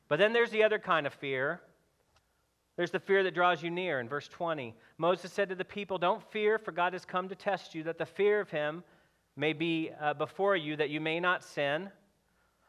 But 0.07 0.19
then 0.19 0.33
there's 0.33 0.51
the 0.51 0.63
other 0.63 0.79
kind 0.79 1.07
of 1.07 1.13
fear. 1.13 1.61
There's 2.75 2.91
the 2.91 2.99
fear 2.99 3.23
that 3.23 3.35
draws 3.35 3.61
you 3.61 3.69
near. 3.69 3.99
In 3.99 4.09
verse 4.09 4.27
20, 4.27 4.75
Moses 4.97 5.31
said 5.31 5.49
to 5.49 5.55
the 5.55 5.63
people, 5.63 5.97
Don't 5.97 6.23
fear, 6.31 6.57
for 6.57 6.71
God 6.71 6.93
has 6.93 7.05
come 7.05 7.29
to 7.29 7.35
test 7.35 7.75
you, 7.75 7.83
that 7.83 7.99
the 7.99 8.05
fear 8.05 8.39
of 8.39 8.49
him 8.49 8.83
may 9.35 9.53
be 9.53 9.91
uh, 9.99 10.13
before 10.13 10.55
you, 10.55 10.75
that 10.75 10.89
you 10.89 11.01
may 11.01 11.19
not 11.19 11.43
sin. 11.43 11.89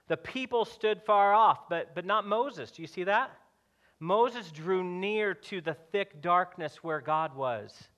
The 0.08 0.16
people 0.16 0.64
stood 0.64 1.02
far 1.02 1.32
off, 1.34 1.68
but, 1.68 1.94
but 1.94 2.04
not 2.04 2.26
Moses. 2.26 2.70
Do 2.70 2.82
you 2.82 2.88
see 2.88 3.04
that? 3.04 3.30
Moses 4.00 4.50
drew 4.50 4.84
near 4.84 5.34
to 5.34 5.60
the 5.60 5.74
thick 5.92 6.20
darkness 6.20 6.82
where 6.82 7.00
God 7.00 7.34
was. 7.34 7.88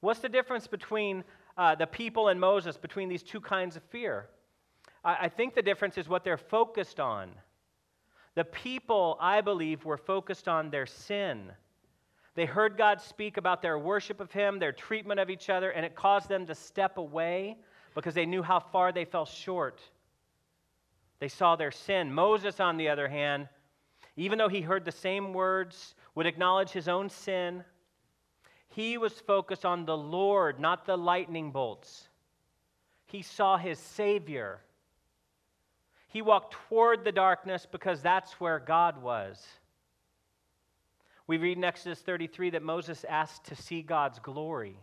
What's 0.00 0.20
the 0.20 0.28
difference 0.28 0.66
between 0.66 1.24
uh, 1.56 1.74
the 1.74 1.86
people 1.86 2.28
and 2.28 2.38
Moses, 2.38 2.76
between 2.76 3.08
these 3.08 3.22
two 3.22 3.40
kinds 3.40 3.76
of 3.76 3.82
fear? 3.84 4.28
I, 5.04 5.16
I 5.22 5.28
think 5.28 5.54
the 5.54 5.62
difference 5.62 5.98
is 5.98 6.08
what 6.08 6.24
they're 6.24 6.36
focused 6.36 7.00
on. 7.00 7.30
The 8.34 8.44
people, 8.44 9.16
I 9.20 9.40
believe, 9.40 9.84
were 9.84 9.96
focused 9.96 10.46
on 10.46 10.70
their 10.70 10.86
sin. 10.86 11.50
They 12.38 12.46
heard 12.46 12.76
God 12.76 13.00
speak 13.00 13.36
about 13.36 13.62
their 13.62 13.80
worship 13.80 14.20
of 14.20 14.30
Him, 14.30 14.60
their 14.60 14.70
treatment 14.70 15.18
of 15.18 15.28
each 15.28 15.50
other, 15.50 15.70
and 15.70 15.84
it 15.84 15.96
caused 15.96 16.28
them 16.28 16.46
to 16.46 16.54
step 16.54 16.96
away 16.96 17.56
because 17.96 18.14
they 18.14 18.26
knew 18.26 18.44
how 18.44 18.60
far 18.60 18.92
they 18.92 19.04
fell 19.04 19.26
short. 19.26 19.80
They 21.18 21.26
saw 21.26 21.56
their 21.56 21.72
sin. 21.72 22.14
Moses, 22.14 22.60
on 22.60 22.76
the 22.76 22.90
other 22.90 23.08
hand, 23.08 23.48
even 24.16 24.38
though 24.38 24.48
he 24.48 24.60
heard 24.60 24.84
the 24.84 24.92
same 24.92 25.32
words, 25.32 25.96
would 26.14 26.26
acknowledge 26.26 26.70
his 26.70 26.86
own 26.86 27.10
sin. 27.10 27.64
He 28.68 28.98
was 28.98 29.14
focused 29.14 29.64
on 29.64 29.84
the 29.84 29.98
Lord, 29.98 30.60
not 30.60 30.86
the 30.86 30.96
lightning 30.96 31.50
bolts. 31.50 32.08
He 33.06 33.20
saw 33.20 33.56
his 33.56 33.80
Savior. 33.80 34.60
He 36.06 36.22
walked 36.22 36.54
toward 36.68 37.02
the 37.02 37.10
darkness 37.10 37.66
because 37.68 38.00
that's 38.00 38.34
where 38.34 38.60
God 38.60 39.02
was. 39.02 39.44
We 41.28 41.36
read 41.36 41.58
in 41.58 41.64
Exodus 41.64 42.00
33 42.00 42.50
that 42.50 42.62
Moses 42.62 43.04
asked 43.08 43.44
to 43.44 43.54
see 43.54 43.82
God's 43.82 44.18
glory. 44.18 44.76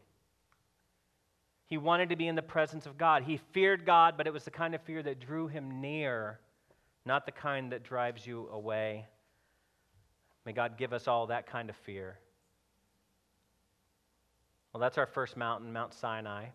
He 1.65 1.77
wanted 1.77 2.09
to 2.09 2.15
be 2.15 2.27
in 2.27 2.35
the 2.35 2.43
presence 2.43 2.85
of 2.85 2.99
God. 2.99 3.23
He 3.23 3.37
feared 3.51 3.83
God, 3.83 4.13
but 4.15 4.27
it 4.27 4.33
was 4.33 4.43
the 4.43 4.51
kind 4.51 4.75
of 4.75 4.81
fear 4.81 5.01
that 5.01 5.19
drew 5.19 5.47
him 5.47 5.81
near, 5.81 6.39
not 7.03 7.25
the 7.25 7.31
kind 7.31 7.71
that 7.71 7.83
drives 7.83 8.27
you 8.27 8.47
away. 8.51 9.07
May 10.45 10.53
God 10.53 10.77
give 10.77 10.93
us 10.93 11.07
all 11.07 11.25
that 11.27 11.47
kind 11.47 11.71
of 11.71 11.75
fear. 11.77 12.19
Well, 14.71 14.81
that's 14.81 14.99
our 14.99 15.07
first 15.07 15.35
mountain, 15.35 15.73
Mount 15.73 15.95
Sinai. 15.95 16.45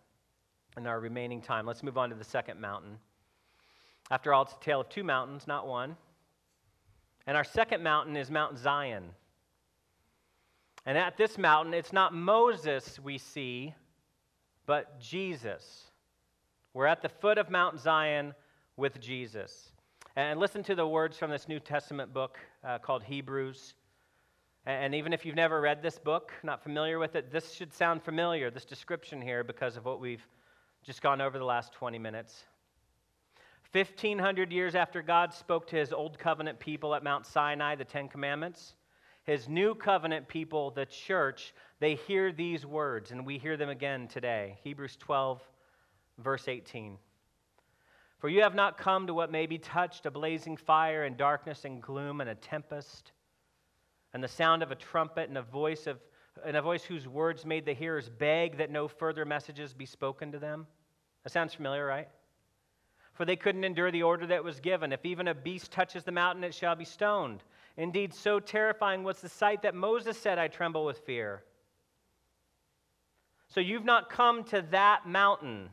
In 0.76 0.86
our 0.86 1.00
remaining 1.00 1.42
time, 1.42 1.66
let's 1.66 1.82
move 1.82 1.98
on 1.98 2.10
to 2.10 2.14
the 2.14 2.22
second 2.22 2.60
mountain. 2.60 2.96
After 4.12 4.32
all, 4.32 4.42
it's 4.42 4.52
a 4.52 4.64
tale 4.64 4.82
of 4.82 4.88
two 4.88 5.02
mountains, 5.02 5.48
not 5.48 5.66
one. 5.66 5.96
And 7.26 7.36
our 7.36 7.42
second 7.42 7.82
mountain 7.82 8.16
is 8.16 8.30
Mount 8.30 8.56
Zion. 8.56 9.10
And 10.86 10.96
at 10.96 11.16
this 11.16 11.38
mountain, 11.38 11.74
it's 11.74 11.92
not 11.92 12.14
Moses 12.14 12.98
we 12.98 13.18
see 13.18 13.74
but 14.70 15.00
Jesus. 15.00 15.90
We're 16.74 16.86
at 16.86 17.02
the 17.02 17.08
foot 17.08 17.38
of 17.38 17.50
Mount 17.50 17.80
Zion 17.80 18.36
with 18.76 19.00
Jesus. 19.00 19.72
And 20.14 20.38
listen 20.38 20.62
to 20.62 20.76
the 20.76 20.86
words 20.86 21.18
from 21.18 21.28
this 21.28 21.48
New 21.48 21.58
Testament 21.58 22.14
book 22.14 22.38
uh, 22.62 22.78
called 22.78 23.02
Hebrews. 23.02 23.74
And 24.66 24.94
even 24.94 25.12
if 25.12 25.26
you've 25.26 25.34
never 25.34 25.60
read 25.60 25.82
this 25.82 25.98
book, 25.98 26.30
not 26.44 26.62
familiar 26.62 27.00
with 27.00 27.16
it, 27.16 27.32
this 27.32 27.52
should 27.52 27.74
sound 27.74 28.00
familiar, 28.04 28.48
this 28.48 28.64
description 28.64 29.20
here, 29.20 29.42
because 29.42 29.76
of 29.76 29.84
what 29.84 29.98
we've 29.98 30.24
just 30.84 31.02
gone 31.02 31.20
over 31.20 31.36
the 31.36 31.44
last 31.44 31.72
20 31.72 31.98
minutes. 31.98 32.44
1,500 33.72 34.52
years 34.52 34.76
after 34.76 35.02
God 35.02 35.34
spoke 35.34 35.66
to 35.66 35.76
his 35.76 35.92
old 35.92 36.16
covenant 36.16 36.60
people 36.60 36.94
at 36.94 37.02
Mount 37.02 37.26
Sinai, 37.26 37.74
the 37.74 37.84
Ten 37.84 38.06
Commandments, 38.06 38.74
his 39.30 39.48
new 39.48 39.76
covenant 39.76 40.26
people, 40.26 40.72
the 40.72 40.86
church, 40.86 41.54
they 41.78 41.94
hear 41.94 42.32
these 42.32 42.66
words, 42.66 43.12
and 43.12 43.24
we 43.24 43.38
hear 43.38 43.56
them 43.56 43.68
again 43.68 44.08
today. 44.08 44.58
Hebrews 44.64 44.96
12, 44.96 45.40
verse 46.18 46.48
18. 46.48 46.98
For 48.18 48.28
you 48.28 48.42
have 48.42 48.56
not 48.56 48.76
come 48.76 49.06
to 49.06 49.14
what 49.14 49.30
may 49.30 49.46
be 49.46 49.56
touched 49.56 50.04
a 50.04 50.10
blazing 50.10 50.56
fire 50.56 51.04
and 51.04 51.16
darkness 51.16 51.64
and 51.64 51.80
gloom 51.80 52.20
and 52.20 52.28
a 52.28 52.34
tempest, 52.34 53.12
and 54.12 54.20
the 54.20 54.26
sound 54.26 54.64
of 54.64 54.72
a 54.72 54.74
trumpet 54.74 55.28
and 55.28 55.38
a 55.38 55.42
voice 55.42 55.86
of 55.86 56.00
and 56.44 56.56
a 56.56 56.62
voice 56.62 56.82
whose 56.82 57.06
words 57.06 57.46
made 57.46 57.64
the 57.66 57.72
hearers 57.72 58.08
beg 58.08 58.56
that 58.58 58.70
no 58.70 58.88
further 58.88 59.24
messages 59.24 59.74
be 59.74 59.86
spoken 59.86 60.32
to 60.32 60.40
them. 60.40 60.66
That 61.22 61.30
sounds 61.30 61.54
familiar, 61.54 61.86
right? 61.86 62.08
for 63.20 63.26
they 63.26 63.36
couldn't 63.36 63.64
endure 63.64 63.90
the 63.90 64.02
order 64.02 64.26
that 64.28 64.42
was 64.42 64.60
given. 64.60 64.94
If 64.94 65.04
even 65.04 65.28
a 65.28 65.34
beast 65.34 65.70
touches 65.70 66.04
the 66.04 66.10
mountain, 66.10 66.42
it 66.42 66.54
shall 66.54 66.74
be 66.74 66.86
stoned. 66.86 67.42
Indeed, 67.80 68.12
so 68.12 68.40
terrifying 68.40 69.04
was 69.04 69.22
the 69.22 69.28
sight 69.30 69.62
that 69.62 69.74
Moses 69.74 70.18
said, 70.18 70.38
I 70.38 70.48
tremble 70.48 70.84
with 70.84 70.98
fear. 70.98 71.42
So 73.48 73.60
you've 73.60 73.86
not 73.86 74.10
come 74.10 74.44
to 74.44 74.62
that 74.70 75.08
mountain, 75.08 75.70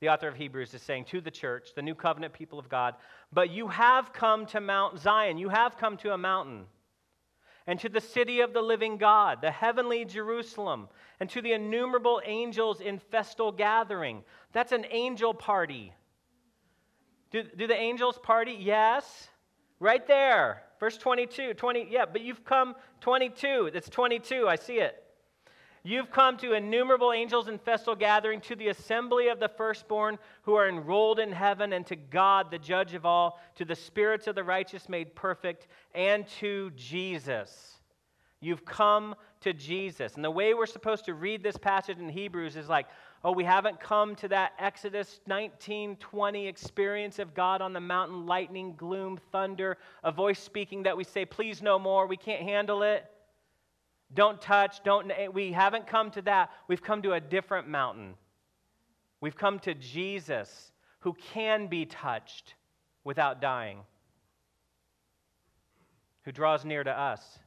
the 0.00 0.08
author 0.08 0.28
of 0.28 0.36
Hebrews 0.36 0.72
is 0.72 0.80
saying, 0.80 1.04
to 1.10 1.20
the 1.20 1.30
church, 1.30 1.74
the 1.76 1.82
new 1.82 1.94
covenant 1.94 2.32
people 2.32 2.58
of 2.58 2.70
God, 2.70 2.94
but 3.34 3.50
you 3.50 3.68
have 3.68 4.14
come 4.14 4.46
to 4.46 4.62
Mount 4.62 4.98
Zion. 4.98 5.36
You 5.36 5.50
have 5.50 5.76
come 5.76 5.98
to 5.98 6.14
a 6.14 6.16
mountain. 6.16 6.64
And 7.66 7.78
to 7.80 7.90
the 7.90 8.00
city 8.00 8.40
of 8.40 8.54
the 8.54 8.62
living 8.62 8.96
God, 8.96 9.42
the 9.42 9.50
heavenly 9.50 10.06
Jerusalem, 10.06 10.88
and 11.20 11.28
to 11.28 11.42
the 11.42 11.52
innumerable 11.52 12.22
angels 12.24 12.80
in 12.80 12.98
festal 12.98 13.52
gathering. 13.52 14.24
That's 14.54 14.72
an 14.72 14.86
angel 14.90 15.34
party. 15.34 15.92
Do, 17.30 17.42
do 17.42 17.66
the 17.66 17.76
angels 17.76 18.18
party? 18.22 18.56
Yes. 18.58 19.28
Right 19.80 20.06
there. 20.06 20.62
Verse 20.80 20.96
22. 20.96 21.54
20, 21.54 21.88
yeah, 21.90 22.06
but 22.10 22.22
you've 22.22 22.44
come 22.44 22.74
22. 23.00 23.70
That's 23.72 23.88
22. 23.88 24.48
I 24.48 24.56
see 24.56 24.78
it. 24.78 25.04
You've 25.82 26.10
come 26.10 26.36
to 26.38 26.52
innumerable 26.52 27.12
angels 27.12 27.48
in 27.48 27.58
festal 27.58 27.94
gathering, 27.94 28.40
to 28.42 28.56
the 28.56 28.68
assembly 28.68 29.28
of 29.28 29.40
the 29.40 29.48
firstborn 29.48 30.18
who 30.42 30.54
are 30.54 30.68
enrolled 30.68 31.18
in 31.18 31.32
heaven, 31.32 31.72
and 31.72 31.86
to 31.86 31.96
God, 31.96 32.50
the 32.50 32.58
judge 32.58 32.92
of 32.92 33.06
all, 33.06 33.40
to 33.54 33.64
the 33.64 33.74
spirits 33.74 34.26
of 34.26 34.34
the 34.34 34.44
righteous 34.44 34.90
made 34.90 35.14
perfect, 35.14 35.68
and 35.94 36.26
to 36.40 36.70
Jesus. 36.76 37.76
You've 38.40 38.64
come 38.64 39.14
to 39.40 39.54
Jesus. 39.54 40.16
And 40.16 40.24
the 40.24 40.30
way 40.30 40.52
we're 40.52 40.66
supposed 40.66 41.06
to 41.06 41.14
read 41.14 41.42
this 41.42 41.56
passage 41.56 41.98
in 41.98 42.08
Hebrews 42.10 42.56
is 42.56 42.68
like, 42.68 42.86
Oh, 43.22 43.32
we 43.32 43.44
haven't 43.44 43.80
come 43.80 44.14
to 44.16 44.28
that 44.28 44.52
Exodus 44.58 45.20
19 45.26 45.96
20 45.96 46.46
experience 46.46 47.18
of 47.18 47.34
God 47.34 47.60
on 47.60 47.74
the 47.74 47.80
mountain, 47.80 48.26
lightning, 48.26 48.74
gloom, 48.76 49.18
thunder, 49.30 49.76
a 50.02 50.10
voice 50.10 50.38
speaking 50.38 50.84
that 50.84 50.96
we 50.96 51.04
say, 51.04 51.26
please 51.26 51.60
no 51.60 51.78
more, 51.78 52.06
we 52.06 52.16
can't 52.16 52.42
handle 52.42 52.82
it. 52.82 53.04
Don't 54.14 54.40
touch, 54.40 54.82
don't, 54.82 55.12
we 55.34 55.52
haven't 55.52 55.86
come 55.86 56.10
to 56.12 56.22
that. 56.22 56.50
We've 56.66 56.82
come 56.82 57.02
to 57.02 57.12
a 57.12 57.20
different 57.20 57.68
mountain. 57.68 58.14
We've 59.20 59.36
come 59.36 59.58
to 59.60 59.74
Jesus, 59.74 60.72
who 61.00 61.12
can 61.12 61.66
be 61.66 61.84
touched 61.84 62.54
without 63.04 63.40
dying, 63.40 63.80
who 66.24 66.32
draws 66.32 66.64
near 66.64 66.82
to 66.82 66.90
us. 66.90 67.38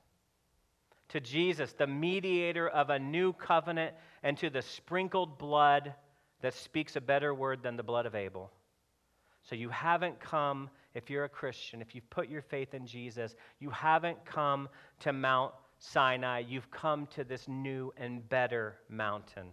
To 1.13 1.19
Jesus, 1.19 1.73
the 1.73 1.85
mediator 1.85 2.67
of 2.67 2.89
a 2.89 2.97
new 2.97 3.33
covenant 3.33 3.93
and 4.23 4.35
to 4.39 4.49
the 4.49 4.63
sprinkled 4.63 5.37
blood 5.37 5.93
that 6.41 6.55
speaks 6.55 6.95
a 6.95 7.01
better 7.01 7.35
word 7.35 7.61
than 7.61 7.77
the 7.77 7.83
blood 7.83 8.07
of 8.07 8.15
Abel. 8.15 8.51
So 9.43 9.53
you 9.53 9.69
haven't 9.69 10.19
come, 10.19 10.71
if 10.95 11.11
you're 11.11 11.25
a 11.25 11.29
Christian, 11.29 11.83
if 11.83 11.93
you've 11.93 12.09
put 12.09 12.29
your 12.29 12.41
faith 12.41 12.73
in 12.73 12.87
Jesus, 12.87 13.35
you 13.59 13.69
haven't 13.69 14.25
come 14.25 14.67
to 15.01 15.13
Mount 15.13 15.53
Sinai. 15.77 16.39
You've 16.47 16.71
come 16.71 17.05
to 17.11 17.23
this 17.23 17.47
new 17.47 17.93
and 17.95 18.27
better 18.27 18.77
mountain. 18.89 19.49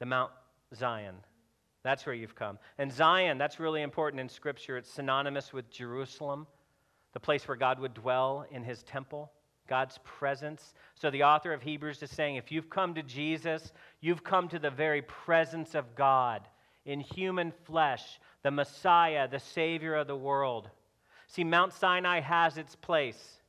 The 0.00 0.06
Mount 0.06 0.32
Zion. 0.74 1.14
That's 1.84 2.04
where 2.04 2.16
you've 2.16 2.34
come. 2.34 2.58
And 2.78 2.92
Zion, 2.92 3.38
that's 3.38 3.60
really 3.60 3.82
important 3.82 4.20
in 4.20 4.28
Scripture. 4.28 4.76
It's 4.76 4.90
synonymous 4.90 5.52
with 5.52 5.70
Jerusalem, 5.70 6.48
the 7.14 7.20
place 7.20 7.48
where 7.48 7.56
God 7.56 7.78
would 7.78 7.94
dwell 7.94 8.44
in 8.50 8.62
his 8.62 8.82
temple. 8.82 9.32
God's 9.66 9.98
presence. 10.04 10.74
So 10.94 11.10
the 11.10 11.22
author 11.22 11.52
of 11.52 11.62
Hebrews 11.62 12.02
is 12.02 12.10
saying 12.10 12.36
if 12.36 12.52
you've 12.52 12.68
come 12.68 12.94
to 12.94 13.02
Jesus, 13.02 13.72
you've 14.00 14.22
come 14.22 14.48
to 14.48 14.58
the 14.58 14.70
very 14.70 15.00
presence 15.00 15.74
of 15.74 15.94
God 15.94 16.42
in 16.84 17.00
human 17.00 17.52
flesh, 17.64 18.20
the 18.42 18.50
Messiah, 18.50 19.26
the 19.26 19.40
Savior 19.40 19.94
of 19.94 20.06
the 20.06 20.16
world. 20.16 20.68
See, 21.28 21.44
Mount 21.44 21.72
Sinai 21.72 22.20
has 22.20 22.58
its 22.58 22.76
place. 22.76 23.40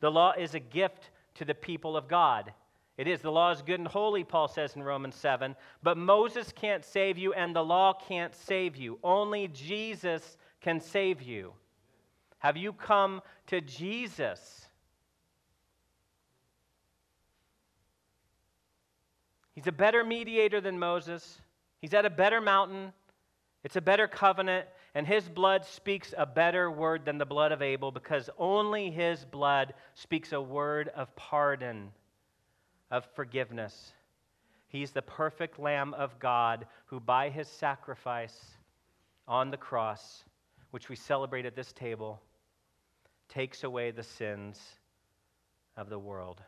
The 0.00 0.10
law 0.10 0.32
is 0.32 0.54
a 0.54 0.60
gift 0.60 1.10
to 1.34 1.44
the 1.44 1.54
people 1.54 1.96
of 1.96 2.08
God. 2.08 2.52
It 2.96 3.06
is. 3.06 3.20
The 3.20 3.30
law 3.30 3.52
is 3.52 3.62
good 3.62 3.78
and 3.78 3.86
holy, 3.86 4.24
Paul 4.24 4.48
says 4.48 4.74
in 4.74 4.82
Romans 4.82 5.14
7. 5.14 5.54
But 5.82 5.98
Moses 5.98 6.52
can't 6.52 6.84
save 6.84 7.18
you, 7.18 7.32
and 7.32 7.54
the 7.54 7.62
law 7.62 7.92
can't 7.92 8.34
save 8.34 8.76
you. 8.76 8.98
Only 9.04 9.48
Jesus 9.48 10.36
can 10.60 10.80
save 10.80 11.22
you. 11.22 11.52
Have 12.38 12.56
you 12.56 12.72
come 12.72 13.20
to 13.48 13.60
Jesus? 13.60 14.66
He's 19.54 19.66
a 19.66 19.72
better 19.72 20.04
mediator 20.04 20.60
than 20.60 20.78
Moses. 20.78 21.40
He's 21.80 21.94
at 21.94 22.06
a 22.06 22.10
better 22.10 22.40
mountain. 22.40 22.92
It's 23.64 23.74
a 23.74 23.80
better 23.80 24.06
covenant, 24.06 24.68
and 24.94 25.04
his 25.04 25.28
blood 25.28 25.64
speaks 25.64 26.14
a 26.16 26.24
better 26.24 26.70
word 26.70 27.04
than 27.04 27.18
the 27.18 27.26
blood 27.26 27.50
of 27.50 27.60
Abel 27.60 27.90
because 27.90 28.30
only 28.38 28.90
his 28.90 29.24
blood 29.24 29.74
speaks 29.94 30.32
a 30.32 30.40
word 30.40 30.90
of 30.94 31.14
pardon, 31.16 31.90
of 32.90 33.04
forgiveness. 33.16 33.92
He's 34.68 34.92
the 34.92 35.02
perfect 35.02 35.58
Lamb 35.58 35.92
of 35.94 36.18
God 36.20 36.66
who, 36.86 37.00
by 37.00 37.28
his 37.28 37.48
sacrifice 37.48 38.38
on 39.26 39.50
the 39.50 39.56
cross, 39.56 40.24
which 40.70 40.88
we 40.88 40.94
celebrate 40.94 41.46
at 41.46 41.56
this 41.56 41.72
table, 41.72 42.22
takes 43.28 43.64
away 43.64 43.90
the 43.90 44.02
sins 44.02 44.60
of 45.76 45.88
the 45.88 45.98
world 45.98 46.42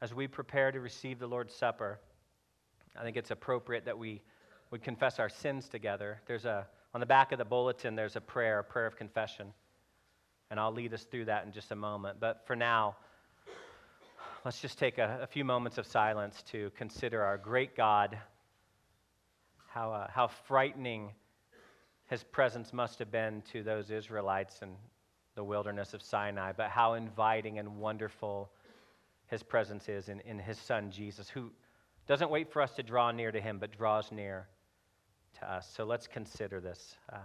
as 0.00 0.14
we 0.14 0.26
prepare 0.26 0.70
to 0.70 0.80
receive 0.80 1.18
the 1.18 1.26
Lord's 1.26 1.54
Supper, 1.54 1.98
I 2.98 3.02
think 3.02 3.16
it's 3.16 3.30
appropriate 3.30 3.84
that 3.86 3.98
we 3.98 4.22
would 4.70 4.82
confess 4.82 5.18
our 5.18 5.28
sins 5.28 5.68
together. 5.68 6.20
There's 6.26 6.44
a, 6.44 6.66
on 6.94 7.00
the 7.00 7.06
back 7.06 7.32
of 7.32 7.38
the 7.38 7.44
bulletin, 7.44 7.94
there's 7.94 8.16
a 8.16 8.20
prayer, 8.20 8.58
a 8.58 8.64
prayer 8.64 8.86
of 8.86 8.96
confession. 8.96 9.52
And 10.50 10.60
I'll 10.60 10.72
lead 10.72 10.92
us 10.94 11.04
through 11.04 11.26
that 11.26 11.44
in 11.44 11.52
just 11.52 11.72
a 11.72 11.76
moment. 11.76 12.18
But 12.20 12.46
for 12.46 12.54
now, 12.54 12.96
let's 14.44 14.60
just 14.60 14.78
take 14.78 14.98
a, 14.98 15.20
a 15.22 15.26
few 15.26 15.44
moments 15.44 15.78
of 15.78 15.86
silence 15.86 16.42
to 16.52 16.70
consider 16.76 17.22
our 17.22 17.38
great 17.38 17.76
God, 17.76 18.18
how, 19.68 19.92
uh, 19.92 20.08
how 20.10 20.28
frightening 20.46 21.10
his 22.08 22.22
presence 22.24 22.72
must 22.72 22.98
have 22.98 23.10
been 23.10 23.42
to 23.52 23.62
those 23.62 23.90
Israelites 23.90 24.62
in 24.62 24.70
the 25.34 25.44
wilderness 25.44 25.94
of 25.94 26.02
Sinai, 26.02 26.52
but 26.56 26.70
how 26.70 26.94
inviting 26.94 27.58
and 27.58 27.78
wonderful 27.78 28.50
his 29.26 29.42
presence 29.42 29.88
is 29.88 30.08
in, 30.08 30.20
in 30.20 30.38
his 30.38 30.58
son 30.58 30.90
Jesus, 30.90 31.28
who 31.28 31.50
doesn't 32.06 32.30
wait 32.30 32.52
for 32.52 32.62
us 32.62 32.72
to 32.76 32.82
draw 32.82 33.10
near 33.10 33.32
to 33.32 33.40
him, 33.40 33.58
but 33.58 33.76
draws 33.76 34.12
near 34.12 34.46
to 35.40 35.50
us. 35.50 35.68
So 35.76 35.84
let's 35.84 36.06
consider 36.06 36.60
this 36.60 36.96
uh, 37.12 37.18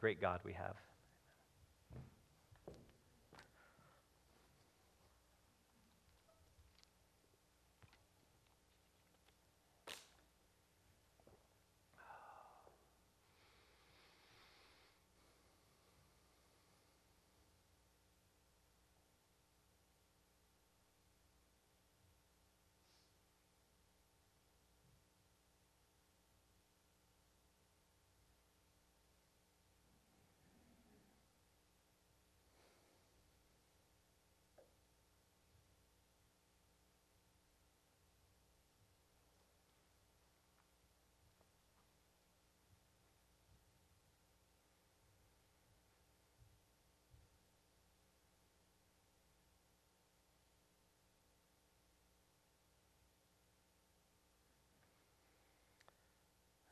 great 0.00 0.20
God 0.20 0.40
we 0.44 0.54
have. 0.54 0.76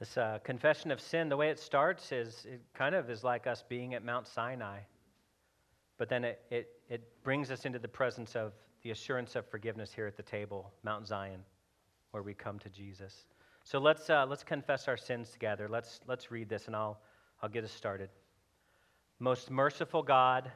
This 0.01 0.17
uh, 0.17 0.39
confession 0.43 0.91
of 0.91 0.99
sin, 0.99 1.29
the 1.29 1.37
way 1.37 1.51
it 1.51 1.59
starts 1.59 2.11
is 2.11 2.47
it 2.51 2.63
kind 2.73 2.95
of 2.95 3.11
is 3.11 3.23
like 3.23 3.47
us 3.47 3.63
being 3.69 3.93
at 3.93 4.03
Mount 4.03 4.27
Sinai. 4.27 4.79
But 5.99 6.09
then 6.09 6.25
it, 6.25 6.41
it, 6.51 6.69
it 6.89 7.23
brings 7.23 7.51
us 7.51 7.67
into 7.67 7.79
the 7.79 7.87
presence 7.87 8.35
of 8.35 8.55
the 8.83 8.93
assurance 8.93 9.37
of 9.37 9.47
forgiveness 9.47 9.93
here 9.93 10.07
at 10.07 10.17
the 10.17 10.23
table, 10.23 10.73
Mount 10.83 11.07
Zion, 11.07 11.41
where 12.13 12.23
we 12.23 12.33
come 12.33 12.59
to 12.61 12.71
Jesus. 12.71 13.27
So 13.63 13.79
let's, 13.79 14.09
uh, 14.09 14.25
let's 14.27 14.43
confess 14.43 14.89
our 14.89 14.97
sins 14.97 15.29
together. 15.29 15.69
Let's, 15.69 16.01
let's 16.07 16.31
read 16.31 16.49
this, 16.49 16.67
and 16.67 16.75
I'll, 16.75 16.99
I'll 17.43 17.51
get 17.51 17.63
us 17.63 17.71
started. 17.71 18.09
Most 19.19 19.51
merciful 19.51 20.03
God, 20.03 20.51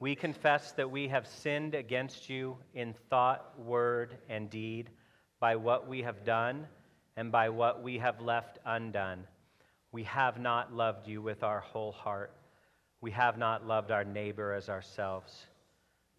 we 0.00 0.14
confess 0.14 0.72
that 0.72 0.90
we 0.90 1.08
have 1.08 1.26
sinned 1.26 1.74
against 1.74 2.30
you 2.30 2.56
in 2.72 2.94
thought, 3.10 3.52
word, 3.60 4.16
and 4.30 4.48
deed 4.48 4.88
by 5.40 5.56
what 5.56 5.86
we 5.86 6.00
have 6.00 6.24
done 6.24 6.66
and 7.18 7.32
by 7.32 7.48
what 7.48 7.82
we 7.82 7.98
have 7.98 8.20
left 8.20 8.60
undone. 8.64 9.24
We 9.90 10.04
have 10.04 10.38
not 10.38 10.72
loved 10.72 11.08
you 11.08 11.20
with 11.20 11.42
our 11.42 11.58
whole 11.58 11.90
heart. 11.90 12.32
We 13.00 13.10
have 13.10 13.36
not 13.36 13.66
loved 13.66 13.90
our 13.90 14.04
neighbor 14.04 14.52
as 14.52 14.68
ourselves. 14.68 15.46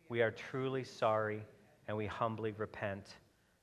We 0.09 0.21
are 0.21 0.29
truly 0.29 0.83
sorry 0.83 1.41
and 1.87 1.95
we 1.95 2.05
humbly 2.05 2.51
repent. 2.51 3.15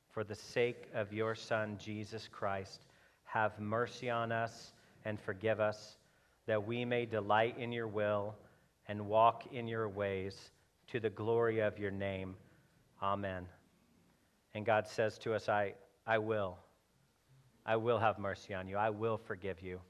For 0.09 0.25
the 0.25 0.35
sake 0.35 0.89
of 0.95 1.13
your 1.13 1.35
Son, 1.35 1.77
Jesus 1.79 2.27
Christ, 2.27 2.87
have 3.25 3.61
mercy 3.61 4.09
on 4.09 4.33
us 4.33 4.73
and 5.05 5.21
forgive 5.21 5.61
us, 5.61 5.99
that 6.47 6.67
we 6.67 6.87
may 6.87 7.05
delight 7.05 7.59
in 7.59 7.71
your 7.71 7.87
will 7.87 8.35
and 8.89 9.09
walk 9.09 9.53
in 9.53 9.69
your 9.69 9.91
ways 9.91 10.53
to 10.87 11.01
the 11.01 11.11
glory 11.11 11.61
of 11.61 11.79
your 11.79 11.91
name. 11.91 12.35
Amen. 13.03 13.45
And 14.55 14.65
God 14.65 14.89
says 14.89 15.19
to 15.19 15.35
us, 15.35 15.51
I, 15.51 15.75
I 16.07 16.17
will. 16.17 16.57
I 17.69 17.75
will 17.75 17.99
have 17.99 18.21
mercy 18.21 18.55
on 18.55 18.69
you. 18.69 18.77
I 18.77 18.91
will 18.91 19.19
forgive 19.19 19.61
you. 19.61 19.81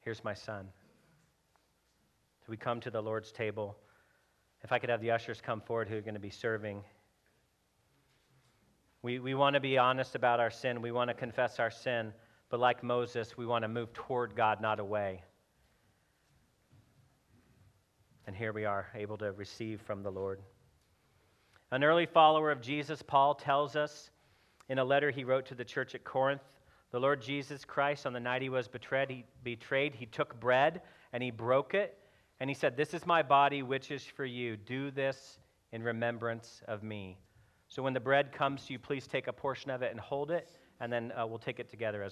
Here's 0.00 0.24
my 0.24 0.32
son. 0.32 0.66
So 2.40 2.46
we 2.48 2.56
come 2.56 2.80
to 2.80 2.90
the 2.90 3.02
Lord's 3.02 3.30
table. 3.30 3.76
If 4.62 4.72
I 4.72 4.78
could 4.78 4.88
have 4.88 5.02
the 5.02 5.10
ushers 5.10 5.42
come 5.42 5.60
forward 5.60 5.86
who 5.86 5.98
are 5.98 6.00
going 6.00 6.14
to 6.14 6.20
be 6.20 6.30
serving. 6.30 6.82
We, 9.02 9.18
we 9.18 9.34
want 9.34 9.52
to 9.52 9.60
be 9.60 9.76
honest 9.76 10.14
about 10.14 10.40
our 10.40 10.50
sin. 10.50 10.80
We 10.80 10.92
want 10.92 11.08
to 11.08 11.14
confess 11.14 11.60
our 11.60 11.70
sin. 11.70 12.14
But 12.48 12.58
like 12.58 12.82
Moses, 12.82 13.36
we 13.36 13.44
want 13.44 13.64
to 13.64 13.68
move 13.68 13.92
toward 13.92 14.34
God, 14.34 14.62
not 14.62 14.80
away. 14.80 15.22
And 18.26 18.34
here 18.34 18.54
we 18.54 18.64
are, 18.64 18.86
able 18.94 19.18
to 19.18 19.32
receive 19.32 19.82
from 19.82 20.02
the 20.02 20.10
Lord. 20.10 20.40
An 21.70 21.84
early 21.84 22.06
follower 22.06 22.50
of 22.50 22.62
Jesus, 22.62 23.02
Paul, 23.02 23.34
tells 23.34 23.76
us 23.76 24.10
in 24.70 24.78
a 24.78 24.84
letter 24.84 25.10
he 25.10 25.24
wrote 25.24 25.44
to 25.46 25.54
the 25.54 25.64
church 25.64 25.94
at 25.94 26.04
Corinth 26.04 26.40
the 26.94 27.00
Lord 27.00 27.20
Jesus 27.20 27.64
Christ, 27.64 28.06
on 28.06 28.12
the 28.12 28.20
night 28.20 28.40
he 28.40 28.48
was 28.48 28.68
betrayed, 28.68 29.10
he, 29.10 29.24
betrayed, 29.42 29.96
he 29.96 30.06
took 30.06 30.38
bread 30.38 30.80
and 31.12 31.24
he 31.24 31.32
broke 31.32 31.74
it. 31.74 31.98
And 32.38 32.48
he 32.48 32.54
said, 32.54 32.76
This 32.76 32.94
is 32.94 33.04
my 33.04 33.20
body, 33.20 33.64
which 33.64 33.90
is 33.90 34.04
for 34.04 34.24
you. 34.24 34.56
Do 34.56 34.92
this 34.92 35.40
in 35.72 35.82
remembrance 35.82 36.62
of 36.68 36.84
me. 36.84 37.18
So 37.66 37.82
when 37.82 37.94
the 37.94 38.00
bread 38.00 38.30
comes 38.30 38.66
to 38.66 38.74
you, 38.74 38.78
please 38.78 39.08
take 39.08 39.26
a 39.26 39.32
portion 39.32 39.72
of 39.72 39.82
it 39.82 39.90
and 39.90 39.98
hold 39.98 40.30
it, 40.30 40.48
and 40.78 40.92
then 40.92 41.12
uh, 41.18 41.26
we'll 41.26 41.40
take 41.40 41.58
it 41.58 41.68
together 41.68 42.00
as 42.00 42.02